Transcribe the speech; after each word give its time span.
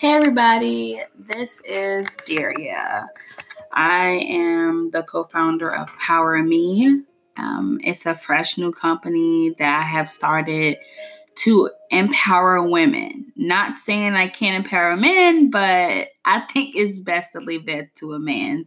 Hey 0.00 0.14
everybody, 0.14 0.98
this 1.14 1.60
is 1.60 2.06
Daria. 2.24 3.06
I 3.70 4.24
am 4.30 4.90
the 4.92 5.02
co 5.02 5.24
founder 5.24 5.68
of 5.68 5.94
Power 5.98 6.42
Me. 6.42 7.02
Um, 7.36 7.78
it's 7.84 8.06
a 8.06 8.14
fresh 8.14 8.56
new 8.56 8.72
company 8.72 9.54
that 9.58 9.80
I 9.80 9.82
have 9.82 10.08
started 10.08 10.78
to 11.40 11.68
empower 11.90 12.66
women. 12.66 13.30
Not 13.36 13.76
saying 13.76 14.14
I 14.14 14.28
can't 14.28 14.64
empower 14.64 14.96
men, 14.96 15.50
but 15.50 16.08
I 16.24 16.40
think 16.50 16.76
it's 16.76 17.02
best 17.02 17.32
to 17.32 17.40
leave 17.40 17.66
that 17.66 17.94
to 17.96 18.14
a 18.14 18.18
man 18.18 18.64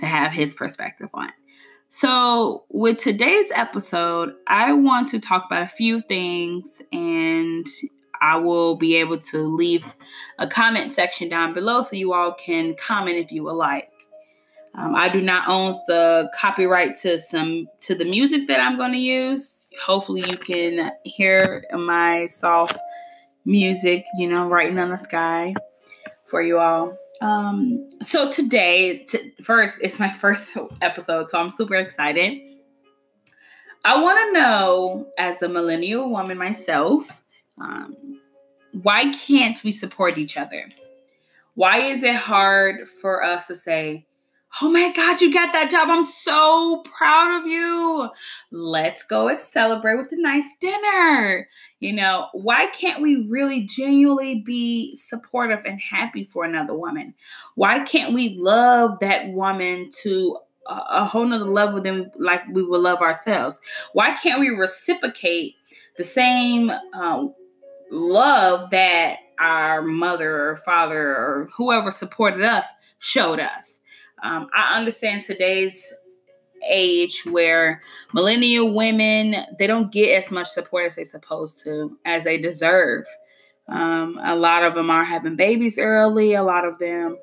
to 0.00 0.06
have 0.06 0.32
his 0.32 0.54
perspective 0.54 1.10
on. 1.14 1.30
So, 1.86 2.64
with 2.68 2.98
today's 2.98 3.52
episode, 3.54 4.34
I 4.48 4.72
want 4.72 5.08
to 5.10 5.20
talk 5.20 5.44
about 5.46 5.62
a 5.62 5.68
few 5.68 6.02
things 6.02 6.82
and 6.92 7.64
I 8.20 8.36
will 8.36 8.76
be 8.76 8.96
able 8.96 9.18
to 9.18 9.42
leave 9.42 9.94
a 10.38 10.46
comment 10.46 10.92
section 10.92 11.28
down 11.28 11.54
below 11.54 11.82
so 11.82 11.96
you 11.96 12.12
all 12.12 12.34
can 12.34 12.74
comment 12.74 13.18
if 13.18 13.32
you 13.32 13.44
would 13.44 13.54
like. 13.54 13.90
Um, 14.74 14.94
I 14.94 15.08
do 15.08 15.20
not 15.20 15.48
own 15.48 15.72
the 15.86 16.30
copyright 16.34 16.96
to 16.98 17.18
some 17.18 17.66
to 17.82 17.94
the 17.94 18.04
music 18.04 18.46
that 18.46 18.60
I'm 18.60 18.76
going 18.76 18.92
to 18.92 18.98
use. 18.98 19.68
Hopefully, 19.82 20.24
you 20.28 20.36
can 20.36 20.92
hear 21.04 21.64
my 21.72 22.26
soft 22.26 22.78
music, 23.44 24.04
you 24.16 24.28
know, 24.28 24.46
writing 24.46 24.78
on 24.78 24.90
the 24.90 24.98
sky 24.98 25.54
for 26.26 26.42
you 26.42 26.58
all. 26.58 26.96
Um, 27.20 27.88
so 28.00 28.30
today, 28.30 28.98
t- 28.98 29.32
first, 29.42 29.78
it's 29.82 29.98
my 29.98 30.08
first 30.20 30.56
episode, 30.80 31.30
so 31.30 31.38
I'm 31.38 31.50
super 31.50 31.74
excited. 31.74 32.38
I 33.84 34.00
want 34.00 34.18
to 34.18 34.40
know, 34.40 35.08
as 35.18 35.42
a 35.42 35.48
millennial 35.48 36.10
woman 36.10 36.36
myself, 36.36 37.22
um, 37.60 37.96
why 38.82 39.12
can't 39.12 39.62
we 39.64 39.72
support 39.72 40.18
each 40.18 40.36
other? 40.36 40.68
Why 41.54 41.80
is 41.80 42.02
it 42.02 42.14
hard 42.14 42.88
for 42.88 43.22
us 43.22 43.48
to 43.48 43.54
say, 43.54 44.06
Oh 44.62 44.70
my 44.70 44.90
God, 44.92 45.20
you 45.20 45.32
got 45.32 45.52
that 45.52 45.70
job. 45.70 45.88
I'm 45.90 46.06
so 46.06 46.82
proud 46.84 47.38
of 47.38 47.46
you. 47.46 48.08
Let's 48.50 49.02
go 49.02 49.36
celebrate 49.36 49.98
with 49.98 50.10
a 50.12 50.16
nice 50.16 50.50
dinner. 50.58 51.48
You 51.80 51.92
know, 51.92 52.28
why 52.32 52.66
can't 52.66 53.02
we 53.02 53.26
really 53.28 53.62
genuinely 53.62 54.40
be 54.40 54.96
supportive 54.96 55.64
and 55.66 55.78
happy 55.78 56.24
for 56.24 56.44
another 56.44 56.74
woman? 56.74 57.14
Why 57.56 57.80
can't 57.80 58.14
we 58.14 58.38
love 58.38 58.98
that 59.00 59.28
woman 59.28 59.90
to 60.02 60.38
a, 60.66 61.04
whole 61.04 61.26
nother 61.26 61.44
level 61.44 61.80
than 61.80 62.10
like 62.16 62.42
we 62.50 62.62
would 62.62 62.80
love 62.80 63.00
ourselves? 63.00 63.60
Why 63.92 64.12
can't 64.12 64.40
we 64.40 64.48
reciprocate 64.48 65.56
the 65.98 66.04
same 66.04 66.72
um, 66.94 67.34
love 67.90 68.70
that 68.70 69.16
our 69.38 69.82
mother 69.82 70.50
or 70.50 70.56
father 70.56 70.98
or 70.98 71.48
whoever 71.56 71.90
supported 71.90 72.42
us 72.42 72.66
showed 72.98 73.40
us? 73.40 73.80
Um, 74.22 74.48
I 74.52 74.78
understand 74.78 75.24
today's 75.24 75.92
age 76.68 77.22
where 77.24 77.82
millennial 78.12 78.74
women 78.74 79.36
they 79.58 79.66
don't 79.66 79.92
get 79.92 80.16
as 80.16 80.30
much 80.30 80.48
support 80.48 80.86
as 80.86 80.96
they're 80.96 81.04
supposed 81.04 81.62
to 81.64 81.96
as 82.04 82.24
they 82.24 82.38
deserve. 82.38 83.04
Um, 83.68 84.18
a 84.24 84.34
lot 84.34 84.64
of 84.64 84.74
them 84.74 84.90
are 84.90 85.04
having 85.04 85.36
babies 85.36 85.78
early. 85.78 86.34
A 86.34 86.42
lot 86.42 86.66
of 86.66 86.78
them 86.78 87.16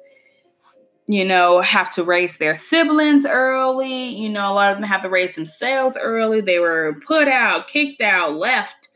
you 1.07 1.23
know 1.25 1.61
have 1.61 1.91
to 1.91 2.03
raise 2.03 2.37
their 2.37 2.55
siblings 2.55 3.25
early. 3.25 4.07
You 4.15 4.29
know 4.29 4.51
a 4.51 4.53
lot 4.53 4.71
of 4.71 4.77
them 4.77 4.87
have 4.87 5.01
to 5.01 5.09
raise 5.09 5.35
themselves 5.35 5.97
early. 5.99 6.41
They 6.41 6.59
were 6.59 6.99
put 7.05 7.27
out 7.27 7.67
kicked 7.67 8.01
out 8.01 8.35
left 8.35 8.89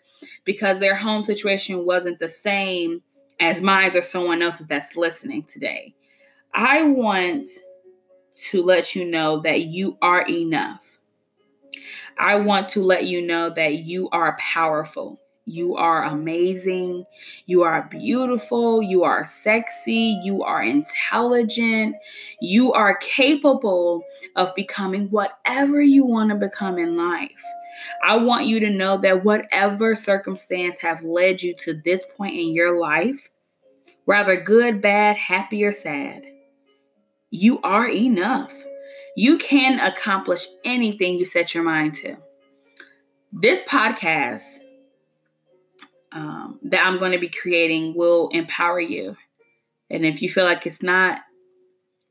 because 0.50 0.80
their 0.80 0.95
home 0.95 1.22
situation 1.22 1.86
wasn't 1.86 2.17
the 2.17 2.28
same 2.28 3.03
as 3.39 3.58
mm-hmm. 3.58 3.67
mine 3.67 3.95
or 3.95 4.02
someone 4.02 4.42
else's 4.42 4.66
that's 4.66 4.95
listening 4.95 5.44
today 5.44 5.94
i 6.56 6.81
want 6.81 7.47
to 8.39 8.64
let 8.64 8.95
you 8.95 9.06
know 9.06 9.41
that 9.41 9.64
you 9.64 9.97
are 10.02 10.25
enough. 10.28 10.97
I 12.18 12.35
want 12.35 12.69
to 12.69 12.81
let 12.81 13.06
you 13.06 13.25
know 13.25 13.50
that 13.51 13.79
you 13.79 14.09
are 14.09 14.38
powerful. 14.38 15.19
You 15.46 15.75
are 15.75 16.03
amazing. 16.03 17.06
You 17.47 17.63
are 17.63 17.88
beautiful. 17.90 18.81
You 18.81 19.03
are 19.03 19.25
sexy. 19.25 20.19
You 20.23 20.44
are 20.44 20.62
intelligent. 20.62 21.96
You 22.40 22.72
are 22.73 22.97
capable 22.97 24.03
of 24.35 24.53
becoming 24.56 25.09
whatever 25.09 25.81
you 25.81 26.06
want 26.06 26.29
to 26.29 26.35
become 26.35 26.78
in 26.78 26.96
life. 26.96 27.44
I 28.03 28.18
want 28.18 28.46
you 28.46 28.59
to 28.62 28.69
know 28.69 28.97
that 29.00 29.24
whatever 29.24 29.96
circumstance 29.96 30.78
have 30.80 31.03
led 31.03 31.41
you 31.41 31.53
to 31.56 31.74
this 31.85 32.03
point 32.18 32.35
in 32.35 32.53
your 32.53 32.80
life, 32.80 33.30
whether 34.06 34.40
good, 34.40 34.81
bad, 34.81 35.16
happy, 35.18 35.63
or 35.63 35.72
sad, 35.72 36.24
you 37.31 37.62
are 37.62 37.88
enough. 37.88 38.56
You 39.16 39.38
can 39.38 39.79
accomplish 39.79 40.47
anything 40.63 41.18
you 41.18 41.25
set 41.25 41.53
your 41.53 41.63
mind 41.63 41.96
to. 41.96 42.18
This 43.31 43.62
podcast 43.63 44.59
um, 46.12 46.59
that 46.63 46.85
I'm 46.85 46.97
going 46.97 47.12
to 47.12 47.19
be 47.19 47.29
creating 47.29 47.94
will 47.96 48.29
empower 48.29 48.79
you. 48.79 49.16
And 49.90 50.06
if 50.06 50.22
you 50.22 50.29
feel 50.29 50.46
like 50.46 50.66
it's 50.66 50.81
not, 50.81 51.22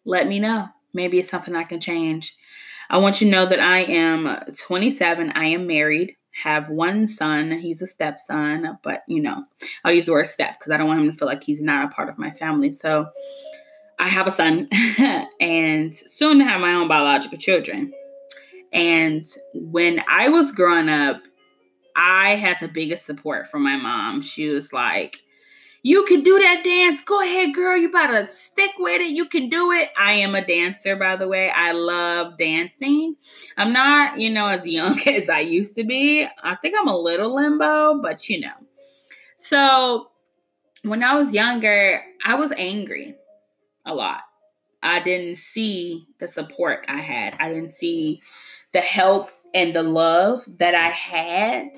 let 0.05 0.29
me 0.29 0.39
know. 0.39 0.69
Maybe 0.95 1.19
it's 1.19 1.29
something 1.29 1.55
I 1.55 1.65
can 1.65 1.81
change. 1.81 2.37
I 2.91 2.99
want 2.99 3.21
you 3.21 3.27
to 3.27 3.31
know 3.31 3.47
that 3.47 3.61
I 3.61 3.81
am 3.81 4.39
27. 4.57 5.33
I 5.35 5.45
am 5.47 5.67
married, 5.67 6.17
have 6.43 6.71
one 6.71 7.07
son. 7.07 7.53
He's 7.53 7.83
a 7.83 7.87
stepson, 7.87 8.79
but 8.83 9.03
you 9.09 9.21
know, 9.21 9.45
I'll 9.85 9.93
use 9.93 10.07
the 10.07 10.13
word 10.13 10.29
step 10.29 10.59
because 10.59 10.73
I 10.73 10.77
don't 10.77 10.87
want 10.87 11.01
him 11.01 11.11
to 11.11 11.17
feel 11.17 11.29
like 11.29 11.45
he's 11.45 11.61
not 11.61 11.85
a 11.85 11.95
part 11.95 12.09
of 12.09 12.19
my 12.19 12.31
family. 12.31 12.73
So 12.73 13.09
I 13.99 14.09
have 14.09 14.27
a 14.27 14.31
son 14.31 14.69
and 15.41 15.95
soon 15.95 16.39
to 16.39 16.45
have 16.45 16.61
my 16.61 16.73
own 16.73 16.89
biological 16.89 17.39
children. 17.39 17.93
And 18.73 19.27
when 19.55 20.03
I 20.09 20.29
was 20.29 20.53
growing 20.53 20.89
up, 20.89 21.23
I 21.97 22.37
had 22.37 22.59
the 22.61 22.69
biggest 22.69 23.07
support 23.07 23.49
from 23.49 23.65
my 23.65 23.77
mom. 23.77 24.23
She 24.23 24.49
was 24.49 24.73
like, 24.73 25.21
You 25.89 26.05
can 26.05 26.23
do 26.23 26.39
that 26.39 26.65
dance. 26.65 27.01
Go 27.01 27.23
ahead, 27.23 27.55
girl. 27.55 27.75
You 27.75 27.91
better 27.91 28.29
stick 28.29 28.73
with 28.79 29.01
it. 29.01 29.09
You 29.09 29.25
can 29.25 29.49
do 29.49 29.73
it. 29.73 29.89
I 29.99 30.13
am 30.13 30.35
a 30.35 30.47
dancer, 30.47 30.97
by 30.97 31.17
the 31.17 31.27
way. 31.27 31.49
I 31.49 31.73
love 31.73 32.37
dancing. 32.37 33.17
I'm 33.57 33.73
not, 33.73 34.21
you 34.21 34.29
know, 34.29 34.49
as 34.49 34.69
young 34.69 35.01
as 35.09 35.31
I 35.31 35.41
used 35.41 35.77
to 35.77 35.85
be. 35.85 36.29
I 36.43 36.57
think 36.57 36.75
I'm 36.79 36.89
a 36.89 36.95
little 36.95 37.35
limbo, 37.35 38.03
but 38.03 38.29
you 38.29 38.39
know. 38.39 38.53
So 39.39 40.11
when 40.83 41.03
I 41.03 41.15
was 41.15 41.33
younger, 41.33 42.03
I 42.23 42.35
was 42.35 42.53
angry 42.59 43.15
a 43.87 43.95
lot. 43.95 44.21
I 44.83 45.01
didn't 45.01 45.37
see 45.39 46.05
the 46.21 46.29
support 46.29 46.85
I 46.87 46.99
had. 46.99 47.35
I 47.41 47.49
didn't 47.49 47.73
see 47.73 48.21
the 48.73 48.83
help 48.83 49.31
and 49.55 49.73
the 49.73 49.85
love 49.85 50.45
that 50.59 50.75
I 50.75 50.89
had 50.89 51.71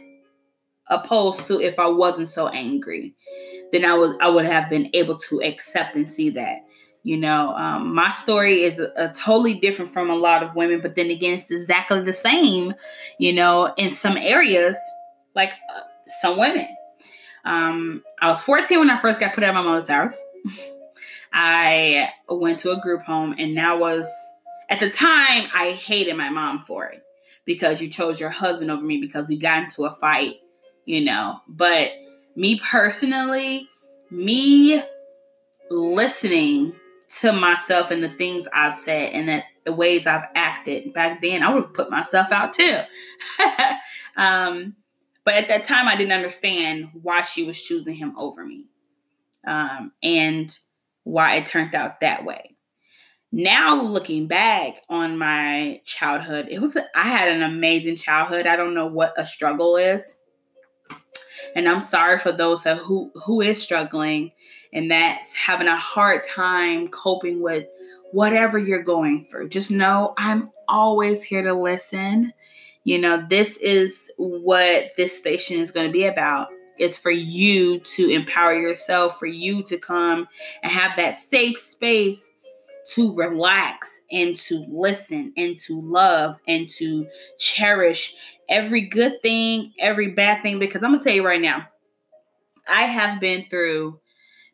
opposed 0.88 1.46
to 1.46 1.60
if 1.60 1.78
I 1.78 1.86
wasn't 1.86 2.28
so 2.28 2.48
angry. 2.48 3.14
Then 3.72 3.84
I 3.84 3.94
was 3.94 4.14
I 4.20 4.28
would 4.28 4.44
have 4.44 4.68
been 4.68 4.90
able 4.94 5.16
to 5.16 5.42
accept 5.42 5.96
and 5.96 6.08
see 6.08 6.30
that. 6.30 6.64
You 7.02 7.16
know, 7.16 7.54
um, 7.54 7.94
my 7.94 8.12
story 8.12 8.62
is 8.62 8.78
a, 8.78 8.92
a, 8.94 9.08
totally 9.08 9.54
different 9.54 9.90
from 9.90 10.10
a 10.10 10.14
lot 10.14 10.42
of 10.42 10.54
women, 10.54 10.82
but 10.82 10.96
then 10.96 11.10
again, 11.10 11.32
it's 11.32 11.50
exactly 11.50 12.02
the 12.02 12.12
same. 12.12 12.74
You 13.18 13.32
know, 13.32 13.72
in 13.78 13.94
some 13.94 14.18
areas, 14.18 14.78
like 15.34 15.52
uh, 15.74 15.80
some 16.20 16.38
women. 16.38 16.68
Um, 17.46 18.02
I 18.20 18.28
was 18.28 18.42
14 18.42 18.78
when 18.78 18.90
I 18.90 18.98
first 18.98 19.18
got 19.18 19.32
put 19.32 19.44
out 19.44 19.50
of 19.50 19.54
my 19.54 19.62
mother's 19.62 19.88
house. 19.88 20.22
I 21.32 22.10
went 22.28 22.58
to 22.60 22.72
a 22.72 22.80
group 22.80 23.02
home, 23.02 23.34
and 23.38 23.56
that 23.56 23.78
was 23.78 24.06
at 24.68 24.78
the 24.78 24.90
time 24.90 25.48
I 25.54 25.72
hated 25.72 26.16
my 26.16 26.28
mom 26.28 26.64
for 26.66 26.86
it 26.86 27.02
because 27.44 27.80
you 27.80 27.88
chose 27.88 28.20
your 28.20 28.30
husband 28.30 28.70
over 28.70 28.82
me 28.82 29.00
because 29.00 29.26
we 29.26 29.36
got 29.36 29.62
into 29.62 29.84
a 29.84 29.92
fight, 29.92 30.36
you 30.84 31.04
know. 31.04 31.40
But 31.48 31.92
me 32.36 32.58
personally, 32.58 33.68
me 34.10 34.82
listening 35.70 36.74
to 37.20 37.32
myself 37.32 37.90
and 37.90 38.02
the 38.02 38.08
things 38.08 38.46
I've 38.52 38.74
said 38.74 39.12
and 39.12 39.28
the, 39.28 39.42
the 39.64 39.72
ways 39.72 40.06
I've 40.06 40.28
acted 40.34 40.92
back 40.92 41.20
then, 41.20 41.42
I 41.42 41.52
would 41.52 41.64
have 41.64 41.74
put 41.74 41.90
myself 41.90 42.32
out 42.32 42.52
too. 42.52 42.80
um, 44.16 44.76
but 45.24 45.34
at 45.34 45.48
that 45.48 45.64
time, 45.64 45.88
I 45.88 45.96
didn't 45.96 46.12
understand 46.12 46.88
why 47.02 47.22
she 47.22 47.44
was 47.44 47.60
choosing 47.60 47.94
him 47.94 48.14
over 48.16 48.44
me. 48.44 48.66
Um, 49.46 49.92
and 50.02 50.56
why 51.04 51.36
it 51.36 51.46
turned 51.46 51.74
out 51.74 52.00
that 52.00 52.24
way. 52.24 52.56
Now 53.32 53.80
looking 53.80 54.26
back 54.26 54.82
on 54.88 55.16
my 55.16 55.80
childhood, 55.84 56.48
it 56.50 56.60
was 56.60 56.76
I 56.76 57.02
had 57.02 57.28
an 57.28 57.42
amazing 57.42 57.96
childhood. 57.96 58.46
I 58.46 58.56
don't 58.56 58.74
know 58.74 58.86
what 58.86 59.14
a 59.16 59.24
struggle 59.24 59.76
is. 59.76 60.16
And 61.54 61.68
I'm 61.68 61.80
sorry 61.80 62.18
for 62.18 62.32
those 62.32 62.64
who 62.64 63.10
who 63.24 63.40
is 63.40 63.60
struggling 63.60 64.32
and 64.72 64.90
that's 64.90 65.34
having 65.34 65.66
a 65.66 65.76
hard 65.76 66.22
time 66.24 66.88
coping 66.88 67.40
with 67.42 67.66
whatever 68.12 68.58
you're 68.58 68.82
going 68.82 69.24
through. 69.24 69.48
Just 69.48 69.70
know 69.70 70.14
I'm 70.16 70.50
always 70.68 71.22
here 71.22 71.42
to 71.42 71.54
listen. 71.54 72.32
You 72.84 72.98
know, 72.98 73.24
this 73.28 73.56
is 73.58 74.10
what 74.16 74.90
this 74.96 75.16
station 75.16 75.58
is 75.58 75.70
going 75.70 75.86
to 75.86 75.92
be 75.92 76.06
about 76.06 76.48
It's 76.78 76.96
for 76.96 77.10
you 77.10 77.78
to 77.80 78.08
empower 78.08 78.54
yourself, 78.54 79.18
for 79.18 79.26
you 79.26 79.62
to 79.64 79.76
come 79.76 80.28
and 80.62 80.72
have 80.72 80.96
that 80.96 81.16
safe 81.16 81.58
space 81.58 82.30
to 82.94 83.14
relax 83.14 84.00
and 84.10 84.36
to 84.36 84.64
listen 84.68 85.32
and 85.36 85.56
to 85.56 85.80
love 85.80 86.36
and 86.48 86.68
to 86.68 87.06
cherish 87.38 88.14
every 88.48 88.82
good 88.82 89.22
thing, 89.22 89.72
every 89.78 90.08
bad 90.08 90.42
thing. 90.42 90.58
Because 90.58 90.82
I'm 90.82 90.90
going 90.90 91.00
to 91.00 91.04
tell 91.04 91.14
you 91.14 91.24
right 91.24 91.40
now, 91.40 91.68
I 92.68 92.82
have 92.82 93.20
been 93.20 93.46
through, 93.50 94.00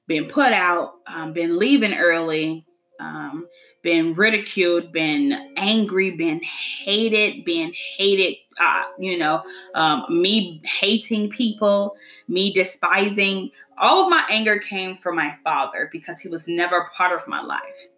been 0.07 0.27
put 0.27 0.53
out, 0.53 0.95
um, 1.07 1.33
been 1.33 1.59
leaving 1.59 1.95
early, 1.95 2.67
um, 3.01 3.47
been 3.83 4.15
ridiculed, 4.15 4.91
been 4.91 5.53
angry, 5.57 6.11
been 6.11 6.41
hated, 6.43 7.45
been 7.45 7.73
hated, 7.97 8.37
uh, 8.61 8.83
you 8.99 9.17
know, 9.17 9.45
um, 9.75 10.05
me 10.11 10.61
hating 10.65 11.31
people, 11.31 11.95
me 12.27 12.53
despising. 12.53 13.51
All 13.79 14.05
of 14.05 14.11
my 14.11 14.25
anger 14.29 14.59
came 14.59 14.97
from 14.97 15.17
my 15.17 15.37
father 15.45 15.89
because 15.93 16.21
he 16.21 16.29
was 16.29 16.49
never 16.49 16.91
part 16.97 17.13
of 17.13 17.29
my 17.29 17.41
life. 17.41 17.89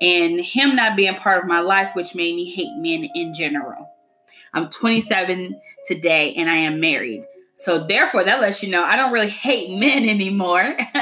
And 0.00 0.40
him 0.40 0.76
not 0.76 0.96
being 0.96 1.14
part 1.14 1.42
of 1.42 1.48
my 1.48 1.60
life, 1.60 1.92
which 1.94 2.14
made 2.14 2.34
me 2.34 2.50
hate 2.50 2.76
men 2.76 3.08
in 3.14 3.34
general. 3.34 3.90
I'm 4.52 4.68
27 4.68 5.60
today 5.86 6.34
and 6.34 6.50
I 6.50 6.56
am 6.56 6.80
married. 6.80 7.24
So 7.56 7.86
therefore, 7.86 8.24
that 8.24 8.40
lets 8.40 8.62
you 8.62 8.70
know 8.70 8.82
I 8.82 8.96
don't 8.96 9.12
really 9.12 9.28
hate 9.28 9.70
men 9.78 10.08
anymore. 10.08 10.60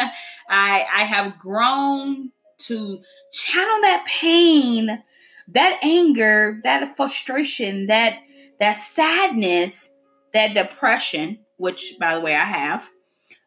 I 0.51 0.87
I 0.93 1.05
have 1.05 1.39
grown 1.39 2.33
to 2.59 3.01
channel 3.33 3.81
that 3.83 4.05
pain, 4.07 5.03
that 5.49 5.79
anger, 5.83 6.61
that 6.65 6.97
frustration, 6.97 7.87
that 7.87 8.19
that 8.59 8.79
sadness, 8.79 9.95
that 10.33 10.55
depression, 10.55 11.39
which 11.59 11.95
by 12.01 12.15
the 12.15 12.21
way 12.21 12.35
I 12.35 12.45
have, 12.45 12.91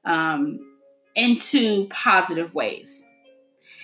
um, 0.06 0.60
into 1.16 1.88
positive 1.88 2.56
ways. 2.56 3.04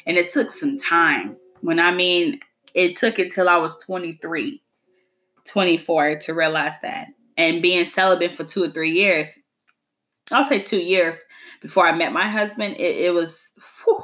And 0.06 0.18
it 0.18 0.32
took 0.32 0.52
some 0.52 0.78
time. 0.78 1.36
When 1.68 1.82
I 1.82 1.94
mean 1.94 2.40
it 2.74 2.96
took 2.96 3.20
until 3.20 3.50
I 3.50 3.58
was 3.58 3.76
23, 3.84 4.64
24 5.44 6.16
to 6.20 6.34
realize 6.34 6.76
that. 6.82 7.10
And 7.36 7.62
being 7.62 7.86
celibate 7.86 8.38
for 8.38 8.46
two 8.46 8.64
or 8.64 8.70
three 8.70 8.92
years, 8.92 9.38
I'll 10.32 10.46
say 10.46 10.60
two 10.60 10.80
years 10.80 11.16
before 11.62 11.86
I 11.86 11.92
met 11.92 12.14
my 12.14 12.30
husband, 12.30 12.78
it, 12.78 13.08
it 13.08 13.14
was 13.14 13.52
whew, 13.84 14.02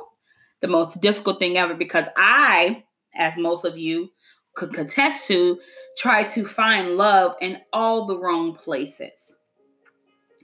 the 0.59 0.67
most 0.67 0.99
difficult 0.99 1.39
thing 1.39 1.57
ever 1.57 1.73
because 1.73 2.07
I, 2.17 2.83
as 3.15 3.37
most 3.37 3.63
of 3.63 3.77
you 3.77 4.09
could 4.55 4.73
contest 4.73 5.25
to, 5.27 5.57
try 5.97 6.23
to 6.23 6.45
find 6.45 6.97
love 6.97 7.33
in 7.39 7.61
all 7.71 8.05
the 8.05 8.19
wrong 8.19 8.55
places. 8.55 9.37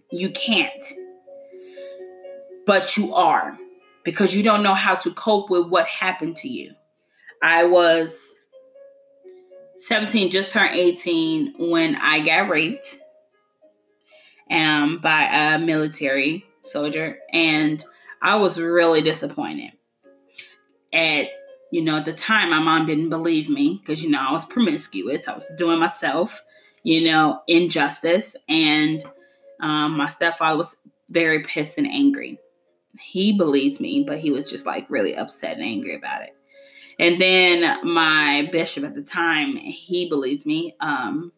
You 0.09 0.29
can't. 0.29 0.85
But 2.65 2.95
you 2.95 3.13
are 3.13 3.59
because 4.05 4.33
you 4.33 4.41
don't 4.41 4.63
know 4.63 4.73
how 4.73 4.95
to 4.95 5.11
cope 5.11 5.49
with 5.49 5.67
what 5.67 5.85
happened 5.85 6.37
to 6.37 6.47
you. 6.47 6.75
I 7.41 7.65
was 7.65 8.35
17, 9.77 10.29
just 10.29 10.51
turned 10.51 10.75
18 10.75 11.55
when 11.57 11.95
I 11.95 12.19
got 12.19 12.49
raped 12.49 12.99
um, 14.51 14.99
by 14.99 15.23
a 15.23 15.59
military 15.59 16.45
soldier, 16.61 17.19
and 17.31 17.83
I 18.21 18.35
was 18.35 18.59
really 18.59 19.01
disappointed. 19.01 19.71
At 20.91 21.27
you 21.71 21.83
know 21.83 21.97
at 21.97 22.05
the 22.05 22.13
time 22.13 22.49
my 22.49 22.57
mom 22.57 22.87
didn't 22.87 23.09
believe 23.09 23.47
me 23.47 23.79
because 23.79 24.01
you 24.01 24.09
know 24.09 24.25
i 24.27 24.31
was 24.31 24.43
promiscuous. 24.43 25.27
I 25.27 25.35
was 25.35 25.51
doing 25.55 25.79
myself 25.79 26.41
you 26.81 27.03
know 27.03 27.41
injustice 27.47 28.35
and 28.47 29.03
um, 29.61 29.95
my 29.95 30.09
stepfather 30.09 30.57
was 30.57 30.75
very 31.09 31.43
pissed 31.43 31.77
and 31.77 31.85
angry. 31.85 32.39
He 32.99 33.37
believes 33.37 33.79
me 33.79 34.03
but 34.03 34.17
he 34.17 34.31
was 34.31 34.49
just 34.49 34.65
like 34.65 34.89
really 34.89 35.15
upset 35.15 35.57
and 35.57 35.63
angry 35.63 35.95
about 35.95 36.23
it 36.23 36.35
and 36.99 37.19
then 37.19 37.79
my 37.83 38.47
bishop 38.51 38.83
at 38.83 38.93
the 38.93 39.01
time 39.01 39.55
he 39.55 40.07
believes 40.07 40.45
me 40.45 40.75
um, 40.79 41.31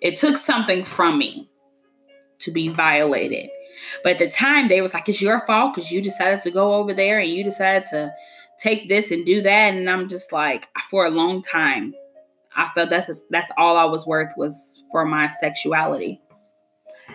it 0.00 0.16
took 0.16 0.36
something 0.36 0.84
from 0.84 1.18
me 1.18 1.48
to 2.38 2.50
be 2.50 2.68
violated 2.68 3.48
but 4.02 4.12
at 4.12 4.18
the 4.18 4.30
time, 4.30 4.68
they 4.68 4.80
was 4.80 4.94
like, 4.94 5.08
it's 5.08 5.22
your 5.22 5.40
fault 5.46 5.74
because 5.74 5.90
you 5.90 6.00
decided 6.00 6.42
to 6.42 6.50
go 6.50 6.74
over 6.74 6.92
there 6.94 7.20
and 7.20 7.30
you 7.30 7.44
decided 7.44 7.86
to 7.90 8.12
take 8.58 8.88
this 8.88 9.10
and 9.10 9.24
do 9.24 9.42
that. 9.42 9.74
And 9.74 9.88
I'm 9.88 10.08
just 10.08 10.32
like, 10.32 10.68
for 10.90 11.06
a 11.06 11.10
long 11.10 11.42
time, 11.42 11.94
I 12.54 12.68
felt 12.74 12.90
that's 12.90 13.06
just, 13.06 13.24
that's 13.30 13.50
all 13.56 13.76
I 13.76 13.84
was 13.84 14.06
worth 14.06 14.32
was 14.36 14.82
for 14.90 15.04
my 15.04 15.28
sexuality. 15.28 16.20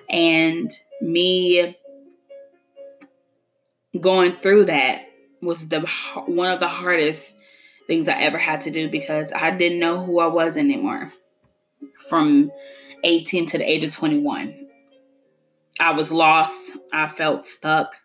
And 0.09 0.73
me 1.01 1.77
going 3.99 4.37
through 4.41 4.65
that 4.65 5.03
was 5.41 5.67
the 5.67 5.81
one 6.25 6.51
of 6.51 6.59
the 6.59 6.67
hardest 6.67 7.33
things 7.87 8.07
I 8.07 8.19
ever 8.21 8.37
had 8.37 8.61
to 8.61 8.71
do 8.71 8.89
because 8.89 9.31
I 9.31 9.51
didn't 9.51 9.79
know 9.79 10.03
who 10.03 10.19
I 10.19 10.27
was 10.27 10.57
anymore 10.57 11.11
from 12.09 12.51
18 13.03 13.45
to 13.47 13.57
the 13.57 13.69
age 13.69 13.83
of 13.83 13.91
21. 13.91 14.67
I 15.79 15.91
was 15.91 16.11
lost. 16.11 16.71
I 16.91 17.07
felt 17.07 17.45
stuck 17.45 17.95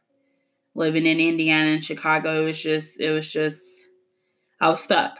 living 0.75 1.06
in 1.06 1.20
Indiana 1.20 1.70
and 1.70 1.84
Chicago. 1.84 2.43
It 2.43 2.44
was 2.44 2.61
just, 2.61 3.00
it 3.00 3.11
was 3.11 3.29
just, 3.29 3.85
I 4.61 4.69
was 4.69 4.81
stuck. 4.81 5.19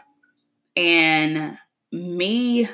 And 0.75 1.57
me, 1.91 2.69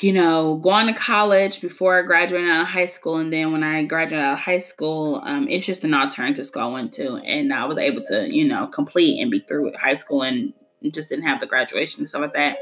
you 0.00 0.12
know, 0.12 0.56
going 0.56 0.86
to 0.86 0.92
college 0.94 1.60
before 1.60 1.98
I 1.98 2.02
graduated 2.02 2.50
out 2.50 2.62
of 2.62 2.68
high 2.68 2.86
school, 2.86 3.16
and 3.16 3.32
then 3.32 3.52
when 3.52 3.62
I 3.62 3.84
graduated 3.84 4.24
out 4.24 4.34
of 4.34 4.38
high 4.38 4.58
school, 4.58 5.20
um, 5.24 5.48
it's 5.48 5.66
just 5.66 5.84
an 5.84 5.94
alternative 5.94 6.46
school 6.46 6.62
I 6.62 6.66
went 6.66 6.92
to, 6.94 7.16
and 7.16 7.52
I 7.52 7.64
was 7.66 7.78
able 7.78 8.02
to, 8.04 8.32
you 8.32 8.44
know, 8.44 8.66
complete 8.66 9.20
and 9.20 9.30
be 9.30 9.40
through 9.40 9.64
with 9.64 9.74
high 9.74 9.96
school 9.96 10.22
and 10.22 10.52
just 10.90 11.08
didn't 11.08 11.26
have 11.26 11.40
the 11.40 11.46
graduation 11.46 12.00
and 12.00 12.08
stuff 12.08 12.22
like 12.22 12.34
that 12.34 12.58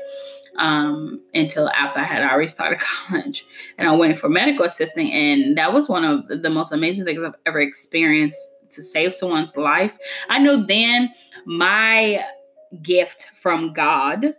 um, 0.56 1.20
until 1.34 1.68
after 1.70 2.00
I 2.00 2.04
had 2.04 2.22
already 2.22 2.48
started 2.48 2.78
college. 3.08 3.46
And 3.78 3.88
I 3.88 3.92
went 3.92 4.18
for 4.18 4.28
medical 4.28 4.64
assisting, 4.64 5.12
and 5.12 5.56
that 5.58 5.72
was 5.72 5.88
one 5.88 6.04
of 6.04 6.28
the 6.28 6.50
most 6.50 6.72
amazing 6.72 7.04
things 7.04 7.20
I've 7.24 7.34
ever 7.46 7.60
experienced 7.60 8.38
to 8.70 8.82
save 8.82 9.14
someone's 9.14 9.56
life. 9.56 9.98
I 10.28 10.38
know 10.38 10.64
then 10.66 11.10
my 11.46 12.24
gift 12.82 13.28
from 13.34 13.72
God 13.72 14.34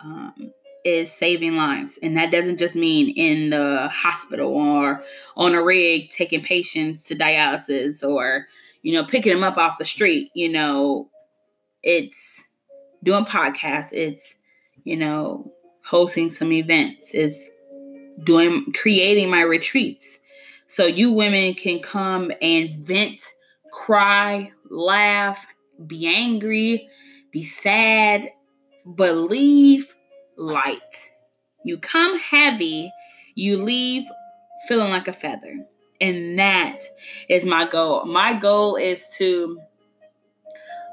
um, 0.00 0.52
is 0.84 1.10
saving 1.10 1.56
lives. 1.56 1.98
And 2.02 2.16
that 2.16 2.30
doesn't 2.30 2.58
just 2.58 2.76
mean 2.76 3.08
in 3.10 3.50
the 3.50 3.88
hospital 3.88 4.52
or 4.52 5.02
on 5.36 5.54
a 5.54 5.62
rig 5.62 6.10
taking 6.10 6.42
patients 6.42 7.04
to 7.04 7.16
dialysis 7.16 8.06
or, 8.06 8.46
you 8.82 8.92
know, 8.92 9.04
picking 9.04 9.32
them 9.32 9.44
up 9.44 9.56
off 9.56 9.78
the 9.78 9.84
street. 9.84 10.30
You 10.34 10.50
know, 10.50 11.08
it's 11.82 12.44
doing 13.02 13.24
podcasts, 13.24 13.92
it's, 13.92 14.34
you 14.84 14.96
know, 14.96 15.50
hosting 15.84 16.30
some 16.30 16.52
events, 16.52 17.10
it's 17.12 17.50
doing 18.24 18.72
creating 18.72 19.30
my 19.30 19.40
retreats. 19.40 20.18
So 20.66 20.86
you 20.86 21.12
women 21.12 21.54
can 21.54 21.80
come 21.80 22.32
and 22.42 22.84
vent, 22.84 23.22
cry, 23.72 24.50
laugh, 24.70 25.46
be 25.86 26.06
angry, 26.06 26.88
be 27.30 27.42
sad, 27.42 28.28
believe 28.94 29.94
light. 30.36 31.10
You 31.64 31.78
come 31.78 32.18
heavy, 32.18 32.92
you 33.34 33.62
leave 33.62 34.04
feeling 34.68 34.90
like 34.90 35.08
a 35.08 35.12
feather. 35.12 35.64
And 36.00 36.38
that 36.38 36.80
is 37.28 37.44
my 37.44 37.68
goal. 37.68 38.04
My 38.04 38.34
goal 38.34 38.76
is 38.76 39.06
to 39.16 39.60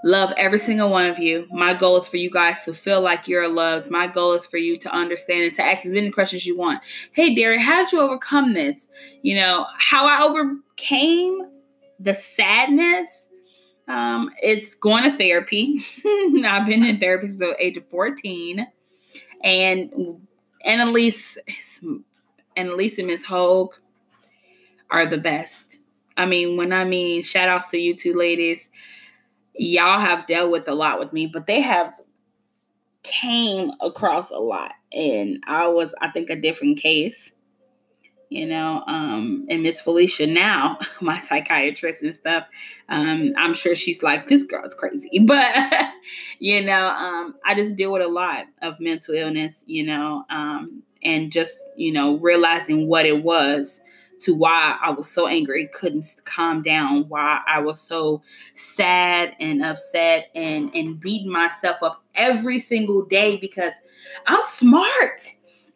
love 0.03 0.33
every 0.37 0.59
single 0.59 0.89
one 0.89 1.09
of 1.09 1.19
you. 1.19 1.47
My 1.51 1.73
goal 1.73 1.97
is 1.97 2.07
for 2.07 2.17
you 2.17 2.29
guys 2.29 2.63
to 2.63 2.73
feel 2.73 3.01
like 3.01 3.27
you're 3.27 3.47
loved. 3.47 3.89
My 3.89 4.07
goal 4.07 4.33
is 4.33 4.45
for 4.45 4.57
you 4.57 4.77
to 4.79 4.89
understand 4.89 5.43
and 5.43 5.55
to 5.55 5.63
ask 5.63 5.85
as 5.85 5.91
many 5.91 6.11
questions 6.11 6.45
you 6.45 6.57
want. 6.57 6.81
Hey, 7.11 7.35
Daria, 7.35 7.59
how 7.59 7.83
did 7.83 7.91
you 7.91 8.01
overcome 8.01 8.53
this? 8.53 8.87
You 9.21 9.35
know, 9.35 9.65
how 9.77 10.07
I 10.07 10.23
overcame 10.23 11.41
the 11.99 12.15
sadness. 12.15 13.27
Um, 13.87 14.31
it's 14.41 14.75
going 14.75 15.03
to 15.03 15.17
therapy. 15.17 15.83
I've 16.45 16.65
been 16.65 16.85
in 16.85 16.99
therapy 16.99 17.27
since 17.27 17.39
the 17.39 17.55
age 17.59 17.77
of 17.77 17.87
14. 17.89 18.65
And 19.43 20.27
Annalise, 20.65 21.37
Annalise 22.55 22.97
and 22.97 23.07
Miss 23.07 23.23
Hogue 23.23 23.73
are 24.89 25.05
the 25.05 25.17
best. 25.17 25.77
I 26.17 26.25
mean, 26.25 26.57
when 26.57 26.73
I 26.73 26.83
mean 26.83 27.23
shout 27.23 27.49
outs 27.49 27.69
to 27.69 27.77
you 27.77 27.95
two 27.95 28.13
ladies 28.13 28.69
y'all 29.55 29.99
have 29.99 30.27
dealt 30.27 30.51
with 30.51 30.67
a 30.67 30.73
lot 30.73 30.99
with 30.99 31.13
me, 31.13 31.27
but 31.27 31.47
they 31.47 31.61
have 31.61 31.93
came 33.03 33.71
across 33.81 34.31
a 34.31 34.39
lot. 34.39 34.73
And 34.91 35.43
I 35.47 35.67
was, 35.67 35.95
I 36.01 36.09
think, 36.09 36.29
a 36.29 36.35
different 36.35 36.79
case. 36.79 37.31
You 38.31 38.47
know, 38.47 38.81
um, 38.87 39.45
and 39.49 39.61
Miss 39.61 39.81
Felicia 39.81 40.25
now, 40.25 40.79
my 41.01 41.19
psychiatrist 41.19 42.01
and 42.01 42.15
stuff, 42.15 42.47
um, 42.87 43.33
I'm 43.37 43.53
sure 43.53 43.75
she's 43.75 44.01
like, 44.01 44.27
this 44.27 44.45
girl's 44.45 44.73
crazy. 44.73 45.19
But, 45.25 45.53
you 46.39 46.63
know, 46.63 46.87
um, 46.91 47.35
I 47.45 47.55
just 47.55 47.75
deal 47.75 47.91
with 47.91 48.01
a 48.01 48.07
lot 48.07 48.45
of 48.61 48.79
mental 48.79 49.15
illness, 49.15 49.65
you 49.67 49.85
know, 49.85 50.23
um, 50.29 50.81
and 51.03 51.29
just, 51.29 51.57
you 51.75 51.91
know, 51.91 52.19
realizing 52.19 52.87
what 52.87 53.05
it 53.05 53.21
was 53.21 53.81
to 54.21 54.33
why 54.33 54.77
I 54.81 54.91
was 54.91 55.11
so 55.11 55.27
angry, 55.27 55.67
couldn't 55.67 56.05
calm 56.23 56.61
down, 56.61 57.09
why 57.09 57.41
I 57.45 57.59
was 57.59 57.81
so 57.81 58.21
sad 58.53 59.35
and 59.41 59.61
upset 59.61 60.29
and 60.35 60.73
and 60.73 60.99
beating 61.01 61.31
myself 61.31 61.83
up 61.83 62.01
every 62.15 62.59
single 62.61 63.03
day 63.03 63.35
because 63.35 63.73
I'm 64.25 64.41
smart. 64.45 65.21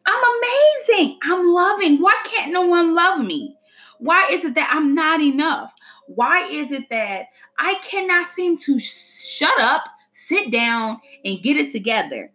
I'm 0.08 0.24
amazing. 0.38 1.20
I'm 1.24 1.48
loving. 1.48 2.02
Why 2.02 2.14
can't 2.26 2.52
no 2.52 2.62
one 2.62 2.94
love 2.94 3.26
me? 3.26 3.56
Why 4.00 4.28
is 4.32 4.46
it 4.46 4.56
that 4.56 4.70
I'm 4.72 4.94
not 4.94 5.22
enough? 5.22 5.74
Why 6.08 6.48
is 6.48 6.72
it 6.72 6.90
that 6.90 7.26
I 7.58 7.76
cannot 7.82 8.28
seem 8.28 8.58
to 8.60 8.78
shut 8.78 9.60
up, 9.60 9.84
sit 10.12 10.52
down, 10.52 11.00
and 11.24 11.42
get 11.42 11.58
it 11.58 11.72
together? 11.72 12.32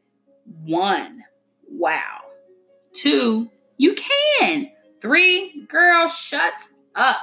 One, 0.65 1.23
wow. 1.69 2.19
Two, 2.93 3.51
you 3.77 3.95
can. 3.95 4.71
Three, 5.01 5.65
girl, 5.69 6.09
shut 6.09 6.55
up. 6.95 7.19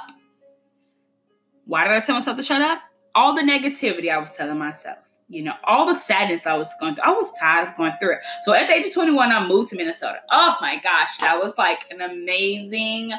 Why 1.65 1.83
did 1.83 1.93
I 1.93 1.99
tell 1.99 2.15
myself 2.15 2.37
to 2.37 2.43
shut 2.43 2.61
up? 2.61 2.79
All 3.13 3.35
the 3.35 3.41
negativity 3.41 4.09
I 4.09 4.17
was 4.19 4.31
telling 4.31 4.57
myself, 4.57 5.06
you 5.29 5.43
know, 5.43 5.53
all 5.63 5.85
the 5.85 5.95
sadness 5.95 6.47
I 6.47 6.55
was 6.57 6.73
going 6.79 6.95
through. 6.95 7.03
I 7.03 7.11
was 7.11 7.31
tired 7.39 7.67
of 7.67 7.75
going 7.75 7.93
through 7.99 8.13
it. 8.13 8.19
So 8.43 8.53
at 8.53 8.67
the 8.67 8.73
age 8.73 8.87
of 8.87 8.93
21, 8.93 9.31
I 9.31 9.47
moved 9.47 9.69
to 9.69 9.75
Minnesota. 9.75 10.19
Oh 10.31 10.55
my 10.61 10.77
gosh, 10.77 11.17
that 11.19 11.37
was 11.37 11.57
like 11.57 11.85
an 11.91 12.01
amazing 12.01 13.11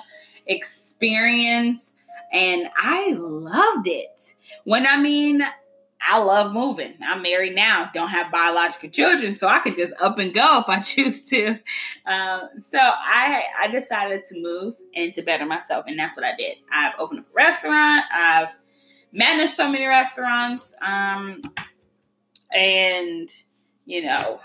experience. 0.47 1.93
And 2.33 2.69
I 2.77 3.15
loved 3.19 3.87
it. 3.87 4.35
When 4.65 4.87
I 4.87 4.97
mean, 4.97 5.43
I 6.01 6.19
love 6.23 6.55
moving. 6.55 6.95
I'm 7.03 7.23
married 7.23 7.55
now, 7.55 7.91
don't 7.93 8.09
have 8.09 8.31
biological 8.31 8.89
children, 8.89 9.37
so 9.37 9.49
I 9.49 9.59
could 9.59 9.77
just 9.77 9.95
up 10.01 10.19
and 10.19 10.33
go 10.33 10.61
if 10.61 10.69
I 10.69 10.79
choose 10.83 11.23
to. 11.25 11.59
Um, 12.07 12.49
so 12.61 12.79
I 12.79 13.45
I 13.61 13.69
decided 13.69 14.25
to 14.25 14.41
move 14.41 14.75
and 14.95 15.13
to 15.15 15.23
better 15.23 15.45
myself, 15.45 15.85
and 15.87 15.99
that's 15.99 16.17
what 16.17 16.25
I 16.25 16.35
did. 16.37 16.57
I've 16.73 16.95
opened 16.99 17.21
a 17.21 17.25
restaurant. 17.35 18.05
I've 18.13 18.57
managed 19.13 19.53
so 19.53 19.71
many 19.71 19.87
restaurants, 19.87 20.75
um, 20.83 21.43
and 22.53 23.31
you 23.89 24.03
know, 24.03 24.39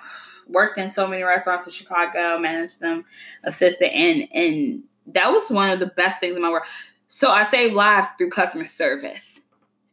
worked 0.48 0.78
in 0.78 0.90
so 0.90 1.06
many 1.06 1.22
restaurants 1.22 1.68
in 1.68 1.74
Chicago, 1.74 2.40
managed 2.40 2.80
them, 2.80 3.06
assisted, 3.44 3.92
and 3.92 4.28
and 4.34 4.84
that 5.08 5.32
was 5.32 5.52
one 5.52 5.70
of 5.70 5.80
the 5.80 5.86
best 5.86 6.20
things 6.20 6.36
in 6.36 6.42
my 6.42 6.50
work. 6.50 6.66
So 7.08 7.30
I 7.30 7.44
saved 7.44 7.76
lives 7.76 8.08
through 8.18 8.30
customer 8.32 8.66
service. 8.66 9.42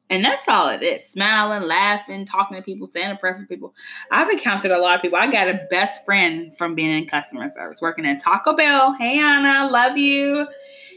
And 0.09 0.25
that's 0.25 0.49
all 0.49 0.69
it 0.69 0.83
is. 0.83 1.05
Smiling, 1.07 1.69
laughing, 1.69 2.27
talking 2.27 2.57
to 2.57 2.63
people, 2.65 2.89
saying 2.89 3.13
a 3.13 3.17
prayer 3.17 3.37
for 3.37 3.47
people. 3.47 3.75
I've 4.11 4.29
encountered 4.29 4.73
a 4.73 4.79
lot 4.79 4.97
of 4.97 5.03
people. 5.03 5.19
I 5.19 5.31
got 5.31 5.49
a 5.49 5.67
best 5.71 6.05
friend 6.05 6.57
from 6.57 6.75
being 6.75 6.91
in 6.91 7.07
customer 7.07 7.49
service, 7.49 7.81
working 7.81 8.07
at 8.07 8.21
Taco 8.21 8.57
Bell. 8.57 8.95
Hey 8.95 9.21
Anna, 9.21 9.71
love 9.71 9.97
you. 9.97 10.49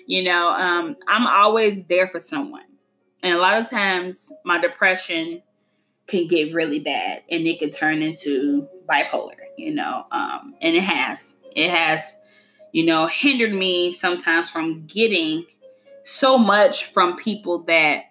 You 0.07 0.23
know, 0.23 0.49
um, 0.49 0.95
I'm 1.07 1.27
always 1.27 1.83
there 1.85 2.07
for 2.07 2.19
someone. 2.19 2.63
And 3.21 3.35
a 3.35 3.39
lot 3.39 3.61
of 3.61 3.69
times 3.69 4.31
my 4.45 4.59
depression 4.59 5.43
can 6.07 6.27
get 6.27 6.53
really 6.53 6.79
bad 6.79 7.23
and 7.29 7.45
it 7.47 7.59
can 7.59 7.69
turn 7.69 8.01
into 8.01 8.67
bipolar, 8.89 9.37
you 9.57 9.73
know. 9.73 10.05
Um, 10.11 10.55
and 10.61 10.75
it 10.75 10.83
has. 10.83 11.35
It 11.55 11.69
has, 11.69 12.15
you 12.71 12.85
know, 12.85 13.07
hindered 13.07 13.53
me 13.53 13.91
sometimes 13.91 14.49
from 14.49 14.85
getting 14.87 15.45
so 16.03 16.37
much 16.37 16.85
from 16.85 17.15
people 17.15 17.59
that 17.63 18.05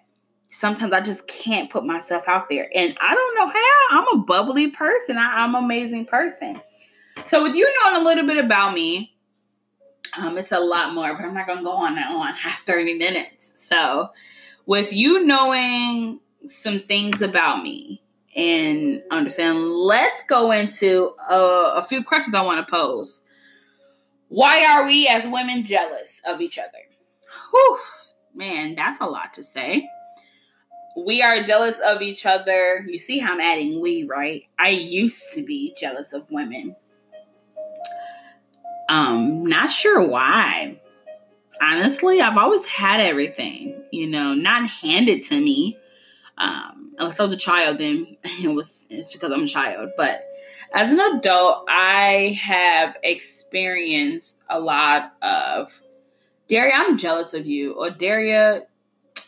sometimes 0.49 0.93
I 0.93 1.01
just 1.01 1.27
can't 1.27 1.69
put 1.69 1.85
myself 1.85 2.27
out 2.27 2.47
there. 2.49 2.69
And 2.75 2.95
I 2.99 3.13
don't 3.13 3.35
know 3.35 3.47
how. 3.47 3.97
I'm 3.97 4.19
a 4.19 4.23
bubbly 4.23 4.69
person. 4.69 5.17
I, 5.17 5.43
am 5.43 5.55
an 5.55 5.63
amazing 5.63 6.05
person. 6.05 6.61
So 7.25 7.43
with 7.43 7.55
you 7.55 7.71
knowing 7.81 8.01
a 8.01 8.03
little 8.03 8.25
bit 8.25 8.43
about 8.43 8.73
me, 8.73 9.15
um, 10.17 10.37
it's 10.37 10.51
a 10.51 10.59
lot 10.59 10.93
more, 10.93 11.15
but 11.15 11.25
I'm 11.25 11.33
not 11.33 11.47
gonna 11.47 11.63
go 11.63 11.71
on 11.71 11.97
and 11.97 12.13
on 12.13 12.33
half 12.33 12.63
30 12.65 12.95
minutes. 12.95 13.53
So 13.55 14.09
with 14.65 14.93
you 14.93 15.25
knowing 15.25 16.19
some 16.47 16.81
things 16.81 17.21
about 17.21 17.63
me 17.63 18.01
and 18.35 19.01
understand, 19.11 19.71
let's 19.71 20.23
go 20.27 20.51
into 20.51 21.13
a, 21.29 21.73
a 21.77 21.85
few 21.87 22.03
questions 22.03 22.35
I 22.35 22.41
want 22.41 22.65
to 22.65 22.71
pose. 22.71 23.21
Why 24.29 24.65
are 24.65 24.85
we 24.85 25.07
as 25.07 25.27
women 25.27 25.63
jealous 25.63 26.21
of 26.27 26.41
each 26.41 26.57
other? 26.57 26.69
Whew, 27.51 27.79
man, 28.33 28.75
that's 28.75 28.99
a 28.99 29.05
lot 29.05 29.33
to 29.33 29.43
say 29.43 29.87
we 30.95 31.21
are 31.21 31.43
jealous 31.43 31.79
of 31.85 32.01
each 32.01 32.25
other. 32.25 32.85
You 32.87 32.97
see 32.97 33.19
how 33.19 33.33
I'm 33.33 33.41
adding 33.41 33.81
we, 33.81 34.03
right? 34.03 34.43
I 34.59 34.69
used 34.69 35.33
to 35.33 35.43
be 35.43 35.75
jealous 35.77 36.13
of 36.13 36.29
women. 36.29 36.75
Um, 38.89 39.45
not 39.45 39.71
sure 39.71 40.07
why. 40.07 40.79
Honestly, 41.61 42.21
I've 42.21 42.37
always 42.37 42.65
had 42.65 42.99
everything, 42.99 43.83
you 43.91 44.07
know, 44.07 44.33
not 44.33 44.69
handed 44.69 45.23
to 45.23 45.39
me. 45.39 45.77
Um, 46.37 46.93
unless 46.97 47.19
I 47.19 47.23
was 47.23 47.33
a 47.33 47.37
child, 47.37 47.77
then 47.79 48.17
it 48.23 48.53
was 48.53 48.85
it's 48.89 49.11
because 49.13 49.31
I'm 49.31 49.43
a 49.43 49.47
child. 49.47 49.91
But 49.97 50.21
as 50.73 50.91
an 50.91 50.99
adult, 50.99 51.65
I 51.69 52.39
have 52.41 52.97
experienced 53.03 54.41
a 54.49 54.59
lot 54.59 55.13
of 55.21 55.81
Daria, 56.49 56.73
I'm 56.75 56.97
jealous 56.97 57.33
of 57.33 57.45
you, 57.45 57.73
or 57.73 57.89
Daria, 57.89 58.63